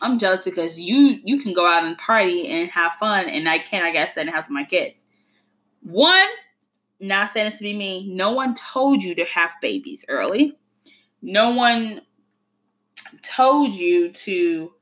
I'm 0.00 0.18
jealous 0.18 0.42
because 0.42 0.78
you 0.78 1.18
you 1.24 1.40
can 1.40 1.54
go 1.54 1.66
out 1.66 1.84
and 1.84 1.96
party 1.96 2.48
and 2.48 2.68
have 2.70 2.94
fun, 2.94 3.28
and 3.28 3.48
I 3.48 3.58
can't. 3.58 3.84
I 3.84 3.90
guess 3.90 4.16
in 4.16 4.26
the 4.26 4.32
house 4.32 4.44
with 4.44 4.52
my 4.52 4.64
kids. 4.64 5.06
One, 5.82 6.26
not 7.00 7.32
saying 7.32 7.50
this 7.50 7.58
to 7.58 7.64
be 7.64 7.74
me. 7.74 8.12
No 8.12 8.32
one 8.32 8.54
told 8.54 9.02
you 9.02 9.14
to 9.14 9.24
have 9.24 9.52
babies 9.62 10.04
early. 10.08 10.58
No 11.22 11.50
one 11.50 12.02
told 13.22 13.74
you 13.74 14.10
to 14.10 14.72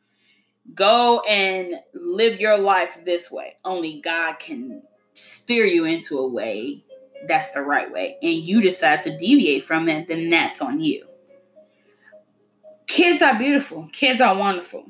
go 0.73 1.21
and 1.29 1.75
live 1.93 2.41
your 2.41 2.57
life 2.57 3.05
this 3.05 3.31
way. 3.31 3.57
Only 3.65 4.01
God 4.01 4.39
can 4.39 4.83
steer 5.15 5.65
you 5.67 5.85
into 5.85 6.19
a 6.19 6.29
way 6.29 6.83
that's 7.29 7.51
the 7.51 7.63
right 7.63 7.91
way, 7.91 8.17
and 8.23 8.33
you 8.33 8.61
decide 8.61 9.03
to 9.03 9.17
deviate 9.17 9.65
from 9.65 9.89
it, 9.89 10.09
then 10.09 10.31
that's 10.31 10.61
on 10.61 10.81
you. 10.81 11.07
Kids 12.87 13.23
are 13.23 13.39
beautiful. 13.39 13.89
Kids 13.93 14.21
are 14.21 14.37
wonderful. 14.37 14.87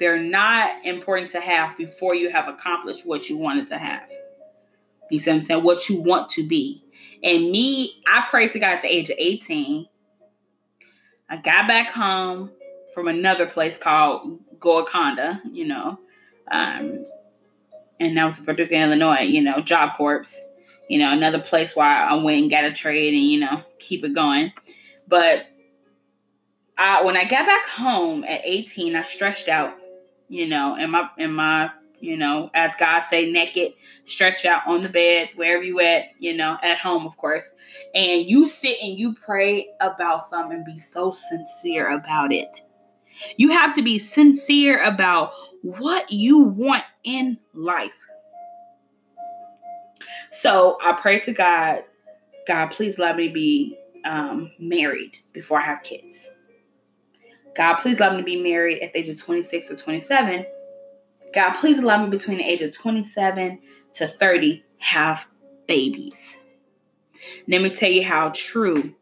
They're 0.00 0.22
not 0.22 0.84
important 0.84 1.30
to 1.30 1.40
have 1.40 1.76
before 1.76 2.14
you 2.14 2.30
have 2.30 2.48
accomplished 2.48 3.06
what 3.06 3.28
you 3.28 3.36
wanted 3.36 3.66
to 3.68 3.78
have. 3.78 4.10
You 5.10 5.18
see 5.18 5.30
what 5.30 5.34
I'm 5.36 5.40
saying? 5.42 5.62
What 5.62 5.88
you 5.88 6.00
want 6.00 6.30
to 6.30 6.46
be. 6.46 6.82
And 7.22 7.50
me, 7.50 8.02
I 8.06 8.26
prayed 8.30 8.52
to 8.52 8.58
God 8.58 8.76
at 8.76 8.82
the 8.82 8.88
age 8.88 9.10
of 9.10 9.16
18. 9.18 9.86
I 11.28 11.36
got 11.36 11.68
back 11.68 11.90
home 11.90 12.50
from 12.94 13.08
another 13.08 13.46
place 13.46 13.76
called 13.76 14.40
Golconda, 14.64 15.40
you 15.52 15.66
know. 15.66 16.00
Um, 16.50 17.06
and 18.00 18.16
that 18.16 18.24
was 18.24 18.38
in 18.38 18.44
Paducah, 18.44 18.74
Illinois, 18.74 19.20
you 19.20 19.40
know, 19.40 19.60
Job 19.60 19.94
Corps. 19.96 20.40
You 20.88 20.98
know, 20.98 21.12
another 21.12 21.38
place 21.38 21.74
where 21.74 21.86
I 21.86 22.14
went 22.14 22.42
and 22.42 22.50
got 22.50 22.64
a 22.64 22.72
trade 22.72 23.14
and, 23.14 23.22
you 23.22 23.40
know, 23.40 23.62
keep 23.78 24.04
it 24.04 24.14
going. 24.14 24.52
But 25.08 25.46
I, 26.76 27.02
when 27.04 27.16
I 27.16 27.24
got 27.24 27.46
back 27.46 27.66
home 27.68 28.24
at 28.24 28.42
18, 28.44 28.94
I 28.94 29.04
stretched 29.04 29.48
out 29.48 29.74
you 30.28 30.46
know, 30.46 30.76
in 30.76 30.90
my 30.90 31.08
in 31.16 31.32
my 31.32 31.70
you 32.00 32.18
know, 32.18 32.50
as 32.52 32.76
God 32.76 33.00
say, 33.00 33.30
naked, 33.30 33.72
stretch 34.04 34.44
out 34.44 34.66
on 34.66 34.82
the 34.82 34.90
bed, 34.90 35.30
wherever 35.36 35.62
you 35.62 35.80
at, 35.80 36.10
you 36.18 36.36
know, 36.36 36.58
at 36.62 36.76
home, 36.76 37.06
of 37.06 37.16
course. 37.16 37.50
And 37.94 38.28
you 38.28 38.46
sit 38.46 38.76
and 38.82 38.98
you 38.98 39.14
pray 39.14 39.68
about 39.80 40.22
something 40.22 40.58
and 40.58 40.66
be 40.66 40.78
so 40.78 41.12
sincere 41.12 41.96
about 41.96 42.30
it. 42.30 42.60
You 43.36 43.50
have 43.50 43.74
to 43.74 43.82
be 43.82 43.98
sincere 43.98 44.82
about 44.82 45.32
what 45.62 46.10
you 46.10 46.38
want 46.38 46.84
in 47.04 47.38
life. 47.52 48.04
So 50.30 50.78
I 50.84 50.92
pray 50.92 51.20
to 51.20 51.32
God, 51.32 51.84
God, 52.46 52.70
please 52.70 52.98
let 52.98 53.16
me 53.16 53.28
be 53.28 53.78
um, 54.04 54.50
married 54.58 55.18
before 55.32 55.60
I 55.60 55.64
have 55.64 55.82
kids. 55.82 56.28
God, 57.56 57.76
please 57.76 58.00
allow 58.00 58.16
me 58.16 58.22
be 58.22 58.42
married 58.42 58.82
at 58.82 58.92
the 58.92 58.98
age 58.98 59.08
of 59.08 59.20
26 59.20 59.70
or 59.70 59.76
27. 59.76 60.44
God, 61.32 61.52
please 61.54 61.78
allow 61.78 62.02
me 62.02 62.10
between 62.10 62.38
the 62.38 62.44
age 62.44 62.62
of 62.62 62.72
27 62.72 63.60
to 63.94 64.08
30 64.08 64.62
have 64.78 65.26
babies. 65.66 66.36
Let 67.48 67.62
me 67.62 67.70
tell 67.70 67.90
you 67.90 68.04
how 68.04 68.32
true 68.34 68.94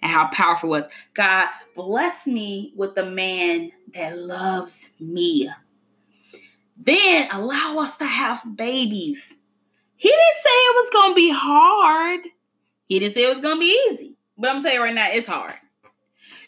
and 0.00 0.10
how 0.10 0.28
powerful 0.28 0.70
was. 0.70 0.86
God, 1.14 1.48
bless 1.74 2.26
me 2.26 2.72
with 2.76 2.96
a 2.98 3.06
man 3.06 3.72
that 3.94 4.18
loves 4.18 4.88
me. 5.00 5.50
Then 6.76 7.28
allow 7.30 7.78
us 7.78 7.96
to 7.98 8.06
have 8.06 8.42
babies. 8.56 9.36
He 9.96 10.08
didn't 10.08 10.42
say 10.42 10.50
it 10.50 10.74
was 10.74 10.90
going 10.92 11.10
to 11.12 11.14
be 11.14 11.30
hard. 11.32 12.20
He 12.88 12.98
didn't 12.98 13.14
say 13.14 13.24
it 13.24 13.28
was 13.28 13.40
going 13.40 13.56
to 13.56 13.60
be 13.60 13.88
easy. 13.90 14.16
But 14.36 14.50
I'm 14.50 14.62
telling 14.62 14.76
you 14.76 14.82
right 14.82 14.94
now, 14.94 15.08
it's 15.10 15.26
hard. 15.26 15.54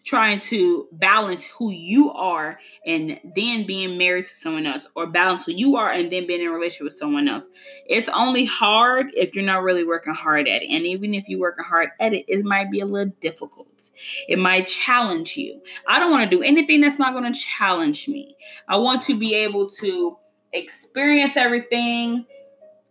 Trying 0.05 0.39
to 0.39 0.87
balance 0.93 1.47
who 1.47 1.71
you 1.71 2.13
are 2.13 2.59
and 2.87 3.19
then 3.35 3.67
being 3.67 3.97
married 3.97 4.27
to 4.27 4.35
someone 4.35 4.67
else 4.67 4.87
or 4.95 5.07
balance 5.07 5.45
who 5.47 5.53
you 5.53 5.77
are 5.77 5.91
and 5.91 6.13
then 6.13 6.27
being 6.27 6.43
in 6.43 6.49
a 6.49 6.51
relationship 6.51 6.85
with 6.85 6.99
someone 6.99 7.27
else. 7.27 7.49
It's 7.87 8.09
only 8.11 8.45
hard 8.45 9.07
if 9.15 9.35
you're 9.35 9.45
not 9.45 9.63
really 9.63 9.85
working 9.85 10.15
hard 10.15 10.47
at 10.47 10.63
it. 10.63 10.71
And 10.71 10.87
even 10.87 11.15
if 11.15 11.29
you're 11.29 11.41
working 11.41 11.65
hard 11.65 11.91
at 12.01 12.13
it 12.13 12.25
it 12.29 12.45
might 12.45 12.71
be 12.71 12.81
a 12.81 12.87
little 12.87 13.13
difficult. 13.21 13.91
It 14.29 14.39
might 14.39 14.67
challenge 14.67 15.37
you. 15.37 15.61
I 15.89 15.99
don't 15.99 16.11
want 16.11 16.31
to 16.31 16.37
do 16.37 16.43
anything 16.43 16.83
that's 16.83 16.99
not 16.99 17.15
going 17.15 17.33
to 17.33 17.39
challenge 17.39 18.09
me. 18.09 18.37
I 18.69 18.77
want 18.77 19.03
to 19.03 19.19
be 19.19 19.35
able 19.35 19.69
to 19.81 20.17
experience 20.53 21.37
everything 21.37 22.27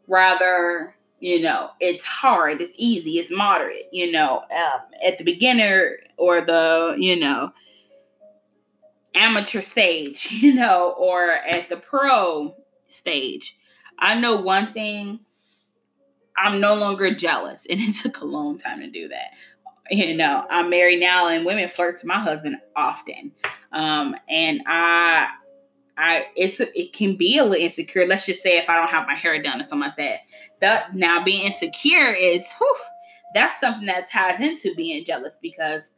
rather 0.08 0.96
you 1.24 1.39
know 1.39 1.70
it's 1.80 2.03
hard 2.03 2.62
it's 2.62 2.75
easy 2.77 3.12
it's 3.12 3.32
moderate 3.32 3.88
you 3.94 4.12
know 4.12 4.39
um, 4.51 4.82
at 5.08 5.18
the 5.18 5.24
beginner 5.24 5.98
or 6.18 6.42
the 6.42 6.96
you 7.00 7.15
know 7.15 7.50
amateur 9.15 9.62
stage 9.62 10.27
you 10.32 10.53
know 10.53 10.94
or 10.98 11.32
at 11.32 11.70
the 11.70 11.77
pro 11.77 12.53
stage. 12.88 13.58
I 13.98 14.20
know 14.20 14.36
one 14.36 14.74
thing 14.74 15.22
i'm 16.38 16.60
no 16.60 16.75
longer 16.75 17.13
jealous 17.13 17.65
and 17.70 17.80
it 17.80 17.96
took 17.96 18.20
a 18.20 18.25
long 18.25 18.58
time 18.58 18.82
to 18.82 18.89
do 18.89 19.08
that. 19.08 19.32
You 19.89 20.15
know 20.15 20.46
i'm 20.50 20.70
married 20.70 21.00
now 21.00 21.30
and 21.30 21.46
women 21.46 21.70
flirt 21.70 22.00
to 22.00 22.08
my 22.08 22.20
husband 22.20 22.58
often. 22.75 23.32
Um, 23.72 24.15
and 24.27 24.62
i 24.68 25.30
I 25.97 26.25
it's 26.35 26.59
it 26.59 26.93
can 26.93 27.15
be 27.15 27.38
a 27.38 27.43
little 27.43 27.63
insecure. 27.63 28.07
Let's 28.07 28.25
just 28.25 28.41
say 28.41 28.57
if 28.57 28.69
I 28.69 28.75
don't 28.75 28.89
have 28.89 29.07
my 29.07 29.13
hair 29.13 29.41
done 29.41 29.62
or 29.62 29.63
something 29.63 29.88
like 29.88 29.97
that. 29.97 30.19
That 30.59 30.95
now 30.95 31.23
being 31.23 31.45
insecure 31.45 32.12
is 32.12 32.45
whew, 32.57 32.77
that's 33.33 33.59
something 33.59 33.85
that 33.88 34.09
ties 34.09 34.41
into 34.41 34.73
being 34.75 35.05
jealous 35.05 35.38
because 35.41 35.91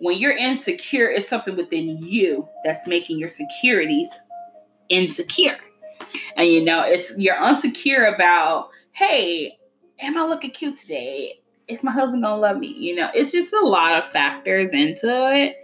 when 0.00 0.18
you're 0.18 0.36
insecure, 0.36 1.08
it's 1.08 1.28
something 1.28 1.56
within 1.56 1.88
you 2.02 2.46
that's 2.64 2.86
making 2.86 3.18
your 3.18 3.28
securities 3.28 4.10
insecure. 4.88 5.58
And 6.36 6.48
you 6.48 6.64
know, 6.64 6.82
it's 6.84 7.16
you're 7.16 7.36
unsecure 7.36 8.12
about, 8.12 8.70
hey, 8.92 9.56
am 10.00 10.18
I 10.18 10.26
looking 10.26 10.50
cute 10.50 10.76
today? 10.76 11.40
Is 11.68 11.82
my 11.82 11.92
husband 11.92 12.22
gonna 12.22 12.40
love 12.40 12.58
me? 12.58 12.68
You 12.68 12.94
know, 12.94 13.10
it's 13.14 13.32
just 13.32 13.52
a 13.52 13.60
lot 13.60 14.02
of 14.02 14.10
factors 14.10 14.72
into 14.72 15.08
it. 15.32 15.56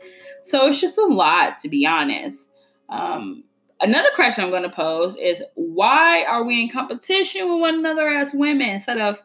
So 0.42 0.66
it's 0.66 0.80
just 0.80 0.98
a 0.98 1.04
lot 1.04 1.58
to 1.58 1.68
be 1.68 1.86
honest. 1.86 2.50
Um, 2.92 3.44
another 3.80 4.10
question 4.14 4.44
I'm 4.44 4.50
going 4.50 4.62
to 4.62 4.70
pose 4.70 5.16
is 5.16 5.42
why 5.54 6.24
are 6.24 6.44
we 6.44 6.60
in 6.60 6.70
competition 6.70 7.50
with 7.50 7.60
one 7.60 7.74
another 7.76 8.08
as 8.08 8.34
women 8.34 8.68
instead 8.68 8.98
of, 8.98 9.22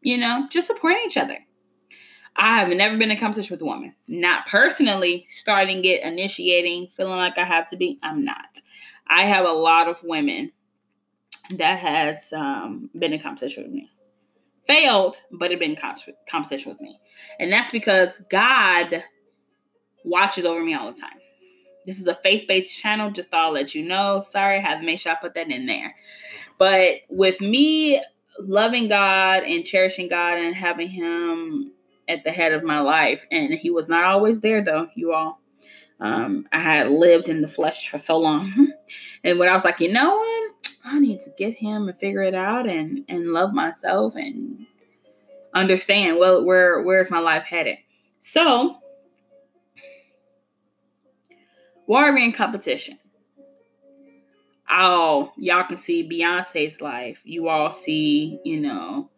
you 0.00 0.16
know, 0.16 0.46
just 0.50 0.66
supporting 0.66 1.02
each 1.04 1.18
other? 1.18 1.38
I 2.36 2.60
have 2.60 2.70
never 2.70 2.96
been 2.96 3.10
in 3.10 3.18
competition 3.18 3.54
with 3.54 3.60
a 3.60 3.66
woman. 3.66 3.94
Not 4.08 4.46
personally, 4.46 5.26
starting 5.28 5.84
it, 5.84 6.02
initiating, 6.02 6.88
feeling 6.88 7.16
like 7.16 7.36
I 7.36 7.44
have 7.44 7.68
to 7.68 7.76
be. 7.76 7.98
I'm 8.02 8.24
not. 8.24 8.60
I 9.06 9.22
have 9.22 9.44
a 9.44 9.52
lot 9.52 9.88
of 9.88 10.02
women 10.04 10.52
that 11.58 11.80
has 11.80 12.32
um, 12.32 12.88
been 12.98 13.12
in 13.12 13.20
competition 13.20 13.64
with 13.64 13.72
me. 13.72 13.90
Failed, 14.66 15.20
but 15.32 15.50
it 15.50 15.58
been 15.58 15.76
competition 16.30 16.70
with 16.70 16.80
me. 16.80 16.98
And 17.40 17.52
that's 17.52 17.72
because 17.72 18.22
God 18.30 19.02
watches 20.04 20.44
over 20.44 20.64
me 20.64 20.74
all 20.74 20.90
the 20.90 20.98
time. 20.98 21.19
This 21.90 21.98
is 21.98 22.06
a 22.06 22.14
faith 22.14 22.46
based 22.46 22.80
channel, 22.80 23.10
just 23.10 23.30
thought 23.30 23.46
I'll 23.46 23.52
let 23.52 23.74
you 23.74 23.82
know. 23.82 24.20
Sorry, 24.20 24.62
to 24.62 24.80
make 24.80 25.00
sure 25.00 25.10
I 25.10 25.16
put 25.16 25.34
that 25.34 25.50
in 25.50 25.66
there. 25.66 25.96
But 26.56 26.98
with 27.08 27.40
me 27.40 28.00
loving 28.38 28.86
God 28.86 29.42
and 29.42 29.64
cherishing 29.64 30.08
God 30.08 30.38
and 30.38 30.54
having 30.54 30.86
Him 30.86 31.72
at 32.08 32.22
the 32.22 32.30
head 32.30 32.52
of 32.52 32.62
my 32.62 32.78
life, 32.78 33.26
and 33.32 33.52
He 33.54 33.70
was 33.70 33.88
not 33.88 34.04
always 34.04 34.40
there 34.40 34.62
though, 34.62 34.86
you 34.94 35.12
all. 35.12 35.40
Um, 35.98 36.46
I 36.52 36.60
had 36.60 36.90
lived 36.90 37.28
in 37.28 37.40
the 37.40 37.48
flesh 37.48 37.88
for 37.88 37.98
so 37.98 38.18
long. 38.18 38.68
and 39.24 39.40
when 39.40 39.48
I 39.48 39.54
was 39.56 39.64
like, 39.64 39.80
you 39.80 39.90
know 39.90 40.14
what? 40.14 40.52
I 40.84 41.00
need 41.00 41.18
to 41.22 41.30
get 41.36 41.54
him 41.54 41.88
and 41.88 41.98
figure 41.98 42.22
it 42.22 42.36
out 42.36 42.68
and 42.68 43.04
and 43.08 43.32
love 43.32 43.52
myself 43.52 44.14
and 44.14 44.64
understand 45.54 46.18
well 46.20 46.44
where 46.44 46.82
where's 46.82 47.10
my 47.10 47.18
life 47.18 47.42
headed. 47.42 47.78
So 48.20 48.76
Why 51.90 52.08
are 52.08 52.12
we 52.12 52.24
in 52.24 52.30
competition? 52.30 53.00
Oh, 54.70 55.32
y'all 55.36 55.64
can 55.64 55.76
see 55.76 56.08
Beyonce's 56.08 56.80
life. 56.80 57.20
You 57.24 57.48
all 57.48 57.72
see, 57.72 58.38
you 58.44 58.60
know, 58.60 59.10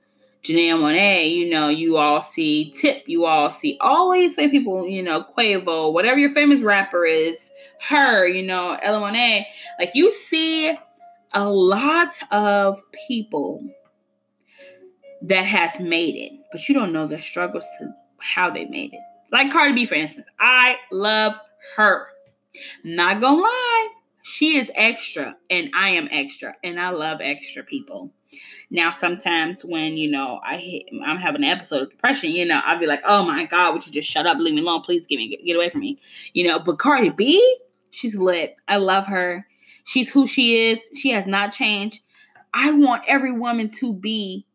Janelle 0.42 0.78
Monáe, 0.78 1.37
you 1.37 1.50
know, 1.50 1.68
you 1.68 1.98
all 1.98 2.22
see 2.22 2.70
Tip, 2.70 3.02
you 3.06 3.26
all 3.26 3.50
see 3.50 3.76
all 3.82 4.11
these 4.11 4.35
same 4.37 4.50
people, 4.50 4.88
you 4.88 5.02
know, 5.02 5.22
Quavo, 5.22 5.92
whatever 5.92 6.18
your 6.18 6.30
famous 6.30 6.62
rapper 6.62 7.04
is, 7.04 7.50
her, 7.90 8.26
you 8.26 8.42
know, 8.42 8.78
Ella 8.82 9.00
Monet. 9.00 9.48
Like 9.78 9.90
you 9.92 10.11
see 10.11 10.74
a 11.35 11.50
lot 11.50 12.14
of 12.30 12.80
people 13.06 13.62
that 15.20 15.44
has 15.44 15.78
made 15.78 16.16
it, 16.16 16.32
but 16.50 16.70
you 16.70 16.74
don't 16.74 16.94
know 16.94 17.06
the 17.06 17.20
struggles 17.20 17.66
to 17.80 17.92
how 18.16 18.48
they 18.48 18.64
made 18.64 18.94
it. 18.94 19.00
Like 19.30 19.52
Cardi 19.52 19.74
B, 19.74 19.85
for 19.85 19.96
instance. 19.96 20.26
I 20.40 20.76
love 20.90 21.35
her. 21.76 22.06
Not 22.84 23.20
gonna 23.20 23.40
lie, 23.40 23.88
she 24.22 24.56
is 24.56 24.70
extra 24.74 25.36
and 25.50 25.70
I 25.74 25.90
am 25.90 26.08
extra 26.10 26.54
and 26.62 26.80
I 26.80 26.90
love 26.90 27.20
extra 27.20 27.62
people. 27.62 28.12
Now, 28.70 28.90
sometimes 28.90 29.64
when 29.64 29.96
you 29.96 30.10
know 30.10 30.40
I 30.42 30.56
hit, 30.56 30.84
I'm 31.04 31.18
having 31.18 31.42
an 31.42 31.50
episode 31.50 31.82
of 31.82 31.90
depression, 31.90 32.30
you 32.30 32.46
know, 32.46 32.60
I'll 32.64 32.78
be 32.78 32.86
like, 32.86 33.02
"Oh 33.06 33.24
my 33.24 33.44
God, 33.44 33.74
would 33.74 33.86
you 33.86 33.92
just 33.92 34.08
shut 34.08 34.26
up, 34.26 34.38
leave 34.38 34.54
me 34.54 34.62
alone, 34.62 34.80
please, 34.82 35.06
give 35.06 35.18
me 35.18 35.28
get, 35.28 35.44
get 35.44 35.56
away 35.56 35.68
from 35.68 35.80
me," 35.80 35.98
you 36.32 36.46
know. 36.46 36.58
But 36.58 36.78
Cardi 36.78 37.10
B, 37.10 37.58
she's 37.90 38.16
lit. 38.16 38.56
I 38.68 38.76
love 38.76 39.06
her. 39.06 39.46
She's 39.84 40.10
who 40.10 40.26
she 40.26 40.70
is. 40.70 40.88
She 40.94 41.10
has 41.10 41.26
not 41.26 41.52
changed. 41.52 42.00
I 42.54 42.72
want 42.72 43.04
every 43.08 43.32
woman 43.32 43.68
to 43.70 43.92
be, 43.92 44.46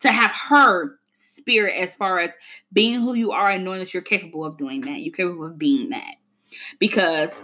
to 0.00 0.10
have 0.10 0.32
her 0.32 0.98
spirit 1.12 1.76
as 1.76 1.94
far 1.94 2.18
as 2.18 2.34
being 2.72 3.00
who 3.00 3.14
you 3.14 3.32
are 3.32 3.50
and 3.50 3.64
knowing 3.64 3.78
that 3.78 3.94
you're 3.94 4.02
capable 4.02 4.44
of 4.44 4.58
doing 4.58 4.80
that. 4.82 5.00
You're 5.00 5.14
capable 5.14 5.46
of 5.46 5.58
being 5.58 5.90
that. 5.90 6.16
Because 6.78 7.42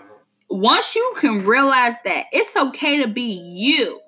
once 0.48 0.94
you 0.94 1.14
can 1.16 1.44
realize 1.44 1.94
that 2.04 2.26
it's 2.32 2.56
okay 2.56 3.00
to 3.02 3.08
be 3.08 3.22
you, 3.22 4.00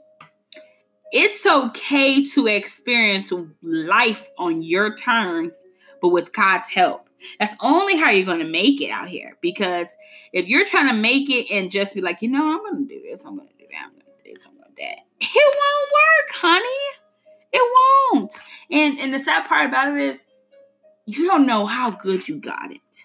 it's 1.12 1.46
okay 1.46 2.26
to 2.26 2.46
experience 2.46 3.32
life 3.62 4.28
on 4.38 4.62
your 4.62 4.96
terms, 4.96 5.56
but 6.02 6.08
with 6.08 6.32
God's 6.32 6.68
help. 6.68 7.08
That's 7.38 7.54
only 7.60 7.96
how 7.96 8.10
you're 8.10 8.26
going 8.26 8.40
to 8.40 8.50
make 8.50 8.80
it 8.80 8.90
out 8.90 9.08
here. 9.08 9.36
Because 9.40 9.96
if 10.32 10.48
you're 10.48 10.66
trying 10.66 10.88
to 10.88 10.94
make 10.94 11.30
it 11.30 11.46
and 11.50 11.70
just 11.70 11.94
be 11.94 12.00
like, 12.00 12.20
you 12.20 12.28
know, 12.28 12.52
I'm 12.52 12.58
going 12.58 12.86
to 12.86 12.94
do 12.94 13.00
this, 13.02 13.24
I'm 13.24 13.36
going 13.36 13.48
to 13.48 13.54
do 13.54 13.64
that, 13.70 13.84
I'm 13.84 13.92
going 13.92 14.02
to 14.02 14.24
do 14.24 14.34
this, 14.34 14.46
I'm 14.46 14.54
going 14.54 14.64
to 14.64 14.70
do 14.70 14.82
that, 14.82 14.98
it 15.20 15.54
won't 15.56 15.90
work, 15.92 16.34
honey. 16.34 17.00
It 17.56 18.12
won't. 18.12 18.34
And 18.72 18.98
and 18.98 19.14
the 19.14 19.18
sad 19.20 19.46
part 19.46 19.68
about 19.68 19.96
it 19.96 20.02
is, 20.02 20.24
you 21.06 21.26
don't 21.26 21.46
know 21.46 21.66
how 21.66 21.92
good 21.92 22.28
you 22.28 22.38
got 22.38 22.72
it 22.72 23.04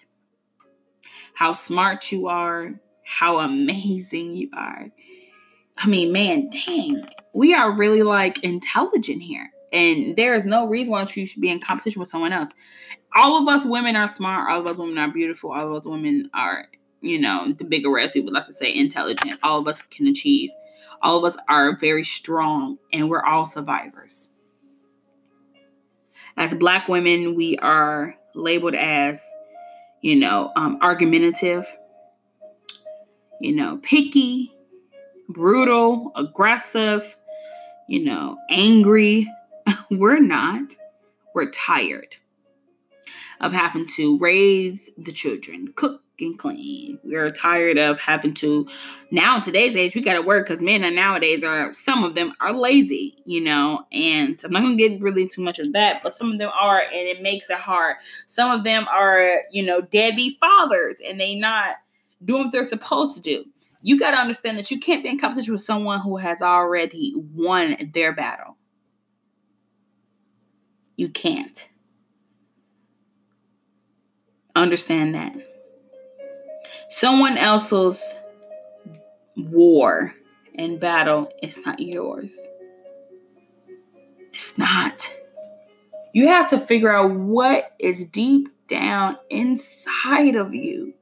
how 1.40 1.54
smart 1.54 2.12
you 2.12 2.28
are, 2.28 2.78
how 3.02 3.38
amazing 3.38 4.36
you 4.36 4.50
are. 4.54 4.90
I 5.78 5.86
mean, 5.86 6.12
man, 6.12 6.50
dang, 6.50 7.02
we 7.32 7.54
are 7.54 7.74
really 7.74 8.02
like 8.02 8.44
intelligent 8.44 9.22
here. 9.22 9.50
And 9.72 10.16
there 10.16 10.34
is 10.34 10.44
no 10.44 10.66
reason 10.66 10.92
why 10.92 11.06
you 11.10 11.24
should 11.24 11.40
be 11.40 11.48
in 11.48 11.58
competition 11.58 11.98
with 11.98 12.10
someone 12.10 12.34
else. 12.34 12.50
All 13.16 13.40
of 13.40 13.48
us 13.48 13.64
women 13.64 13.96
are 13.96 14.06
smart. 14.06 14.50
All 14.50 14.60
of 14.60 14.66
us 14.66 14.76
women 14.76 14.98
are 14.98 15.10
beautiful. 15.10 15.52
All 15.52 15.74
of 15.74 15.80
us 15.80 15.86
women 15.86 16.28
are, 16.34 16.66
you 17.00 17.18
know, 17.18 17.54
the 17.56 17.64
bigger 17.64 17.90
red 17.90 18.12
people 18.12 18.34
like 18.34 18.44
to 18.44 18.52
say 18.52 18.74
intelligent. 18.74 19.40
All 19.42 19.60
of 19.60 19.66
us 19.66 19.80
can 19.80 20.08
achieve. 20.08 20.50
All 21.00 21.16
of 21.16 21.24
us 21.24 21.38
are 21.48 21.74
very 21.74 22.04
strong 22.04 22.76
and 22.92 23.08
we're 23.08 23.24
all 23.24 23.46
survivors. 23.46 24.28
As 26.36 26.52
black 26.52 26.86
women, 26.86 27.34
we 27.34 27.56
are 27.56 28.14
labeled 28.34 28.74
as 28.74 29.22
you 30.00 30.16
know, 30.16 30.52
um, 30.56 30.78
argumentative, 30.80 31.66
you 33.40 33.54
know, 33.54 33.78
picky, 33.78 34.52
brutal, 35.28 36.12
aggressive, 36.16 37.16
you 37.88 38.04
know, 38.04 38.36
angry. 38.50 39.28
We're 39.90 40.20
not. 40.20 40.76
We're 41.34 41.50
tired 41.50 42.16
of 43.40 43.52
having 43.52 43.86
to 43.96 44.18
raise 44.18 44.90
the 44.98 45.12
children, 45.12 45.72
cook 45.74 46.02
clean. 46.38 46.98
We're 47.02 47.30
tired 47.30 47.78
of 47.78 47.98
having 47.98 48.34
to 48.34 48.68
now 49.10 49.36
in 49.36 49.42
today's 49.42 49.74
age 49.76 49.94
we 49.94 50.00
gotta 50.02 50.22
work 50.22 50.48
because 50.48 50.62
men 50.62 50.84
are 50.84 50.90
nowadays 50.90 51.42
are 51.42 51.72
some 51.74 52.04
of 52.04 52.14
them 52.14 52.34
are 52.40 52.52
lazy, 52.52 53.16
you 53.24 53.40
know, 53.40 53.84
and 53.90 54.40
I'm 54.44 54.52
not 54.52 54.62
gonna 54.62 54.76
get 54.76 55.00
really 55.00 55.28
too 55.28 55.42
much 55.42 55.58
of 55.58 55.72
that, 55.72 56.02
but 56.02 56.14
some 56.14 56.32
of 56.32 56.38
them 56.38 56.50
are 56.58 56.80
and 56.80 57.08
it 57.08 57.22
makes 57.22 57.50
it 57.50 57.58
hard. 57.58 57.96
Some 58.26 58.50
of 58.50 58.64
them 58.64 58.86
are, 58.88 59.42
you 59.50 59.62
know, 59.62 59.80
deadbeat 59.80 60.38
fathers 60.38 61.00
and 61.06 61.20
they 61.20 61.34
not 61.34 61.76
doing 62.24 62.44
what 62.44 62.52
they're 62.52 62.64
supposed 62.64 63.14
to 63.16 63.20
do. 63.20 63.44
You 63.82 63.98
gotta 63.98 64.18
understand 64.18 64.58
that 64.58 64.70
you 64.70 64.78
can't 64.78 65.02
be 65.02 65.08
in 65.08 65.18
competition 65.18 65.52
with 65.52 65.62
someone 65.62 66.00
who 66.00 66.18
has 66.18 66.42
already 66.42 67.14
won 67.16 67.90
their 67.94 68.12
battle. 68.12 68.56
You 70.96 71.08
can't 71.08 71.70
Understand 74.56 75.14
that. 75.14 75.34
Someone 76.88 77.38
else's 77.38 78.16
war 79.36 80.14
and 80.54 80.80
battle 80.80 81.30
is 81.42 81.58
not 81.64 81.80
yours. 81.80 82.36
It's 84.32 84.56
not. 84.58 85.14
You 86.12 86.28
have 86.28 86.48
to 86.48 86.58
figure 86.58 86.92
out 86.92 87.12
what 87.12 87.72
is 87.78 88.04
deep 88.06 88.48
down 88.68 89.16
inside 89.28 90.36
of 90.36 90.54
you 90.54 90.94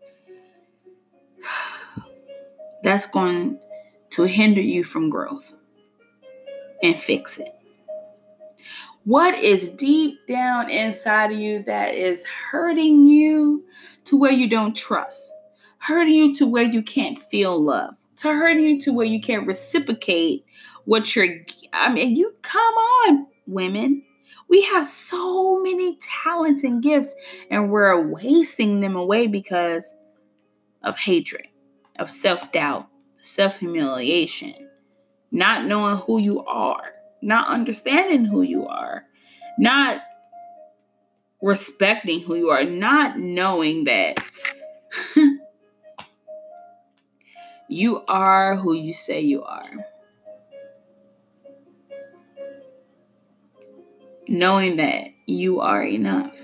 that's 2.82 3.06
going 3.06 3.58
to 4.10 4.24
hinder 4.24 4.60
you 4.60 4.84
from 4.84 5.10
growth 5.10 5.52
and 6.82 6.98
fix 6.98 7.38
it. 7.38 7.48
What 9.04 9.38
is 9.38 9.68
deep 9.68 10.26
down 10.26 10.68
inside 10.70 11.32
of 11.32 11.38
you 11.38 11.62
that 11.64 11.94
is 11.94 12.24
hurting 12.50 13.06
you 13.06 13.64
to 14.04 14.18
where 14.18 14.32
you 14.32 14.48
don't 14.48 14.76
trust, 14.76 15.32
hurting 15.78 16.14
you 16.14 16.34
to 16.36 16.46
where 16.46 16.64
you 16.64 16.82
can't 16.82 17.18
feel 17.30 17.60
love, 17.60 17.96
to 18.16 18.28
hurting 18.28 18.64
you 18.64 18.80
to 18.82 18.92
where 18.92 19.06
you 19.06 19.20
can't 19.20 19.46
reciprocate 19.46 20.44
what 20.84 21.14
you're. 21.14 21.28
I 21.72 21.92
mean, 21.92 22.16
you 22.16 22.34
come 22.42 22.74
on, 22.74 23.26
women. 23.46 24.02
We 24.48 24.62
have 24.62 24.86
so 24.86 25.60
many 25.62 25.98
talents 26.00 26.64
and 26.64 26.82
gifts, 26.82 27.14
and 27.50 27.70
we're 27.70 28.00
wasting 28.00 28.80
them 28.80 28.96
away 28.96 29.26
because 29.26 29.94
of 30.82 30.96
hatred, 30.96 31.46
of 31.98 32.10
self 32.10 32.50
doubt, 32.52 32.88
self 33.20 33.58
humiliation, 33.58 34.68
not 35.30 35.66
knowing 35.66 35.98
who 35.98 36.18
you 36.18 36.44
are, 36.44 36.92
not 37.22 37.48
understanding 37.48 38.24
who 38.24 38.42
you 38.42 38.66
are, 38.66 39.04
not 39.58 40.00
respecting 41.42 42.20
who 42.20 42.34
you 42.34 42.48
are, 42.50 42.64
not 42.64 43.18
knowing 43.18 43.84
that 43.84 44.18
you 47.68 48.02
are 48.08 48.56
who 48.56 48.72
you 48.72 48.92
say 48.92 49.20
you 49.20 49.42
are. 49.44 49.70
Knowing 54.26 54.76
that 54.76 55.08
you 55.26 55.60
are 55.60 55.82
enough. 55.82 56.36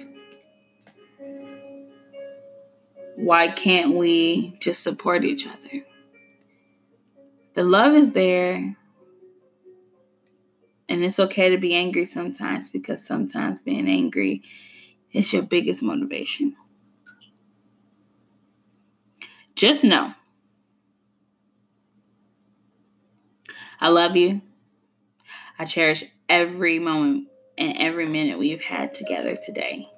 Why 3.17 3.49
can't 3.49 3.95
we 3.95 4.57
just 4.61 4.83
support 4.83 5.25
each 5.25 5.47
other? 5.47 5.85
The 7.55 7.65
love 7.65 7.95
is 7.95 8.13
there. 8.13 8.77
And 10.89 11.05
it's 11.05 11.19
okay 11.19 11.51
to 11.51 11.57
be 11.57 11.75
angry 11.75 12.05
sometimes 12.05 12.69
because 12.69 13.07
sometimes 13.07 13.61
being 13.61 13.89
angry 13.89 14.43
is 15.13 15.33
your 15.33 15.43
biggest 15.43 15.83
motivation. 15.83 16.57
Just 19.55 19.85
know 19.85 20.15
I 23.85 23.89
love 23.89 24.17
you. 24.17 24.41
I 25.59 25.67
cherish 25.67 26.05
every 26.27 26.79
moment 26.79 27.29
and 27.59 27.77
every 27.77 28.07
minute 28.07 28.39
we've 28.39 28.63
had 28.63 28.95
together 28.95 29.37
today. 29.37 29.91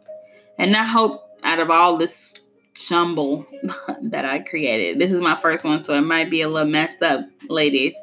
And 0.59 0.75
I 0.75 0.83
hope 0.83 1.23
out 1.45 1.61
of 1.61 1.71
all 1.71 1.97
this 1.97 2.35
jumble 2.75 3.47
that 4.03 4.25
I 4.25 4.41
created, 4.41 4.99
this 4.99 5.13
is 5.13 5.21
my 5.21 5.41
first 5.41 5.63
one, 5.63 5.85
so 5.85 5.95
it 5.95 6.01
might 6.01 6.33
be 6.33 6.43
a 6.43 6.49
little 6.49 6.69
messed 6.69 7.01
up, 7.01 7.21
ladies. 7.49 7.95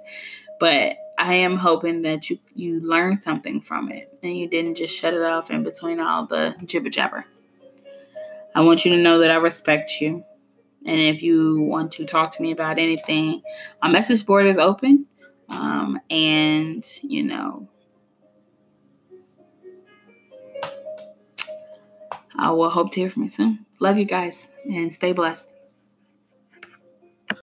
But 0.58 0.96
I 1.18 1.34
am 1.34 1.58
hoping 1.58 2.04
that 2.04 2.30
you 2.30 2.40
you 2.56 2.80
learned 2.80 3.22
something 3.22 3.60
from 3.60 3.92
it 3.92 4.10
and 4.24 4.38
you 4.38 4.48
didn't 4.48 4.76
just 4.76 4.96
shut 4.96 5.14
it 5.14 5.22
off 5.22 5.52
in 5.52 5.64
between 5.64 6.00
all 6.00 6.26
the 6.26 6.56
jibber 6.64 6.92
jabber. 6.92 7.26
I 8.56 8.62
want 8.62 8.86
you 8.86 8.96
to 8.96 9.02
know 9.02 9.20
that 9.20 9.32
I 9.32 9.36
respect 9.36 10.00
you. 10.00 10.24
And 10.86 11.00
if 11.02 11.22
you 11.22 11.60
want 11.60 11.92
to 11.94 12.06
talk 12.06 12.32
to 12.32 12.42
me 12.42 12.52
about 12.52 12.80
anything, 12.80 13.42
my 13.82 13.90
message 13.90 14.26
board 14.26 14.48
is 14.48 14.58
open. 14.58 15.08
Um, 15.50 16.00
and, 16.10 16.86
you 17.02 17.24
know, 17.24 17.68
I 22.36 22.52
will 22.52 22.70
hope 22.70 22.92
to 22.92 23.00
hear 23.00 23.10
from 23.10 23.24
you 23.24 23.30
soon. 23.30 23.66
Love 23.80 23.98
you 23.98 24.06
guys 24.06 24.50
and 24.66 24.94
stay 24.94 25.14
blessed. 25.14 25.53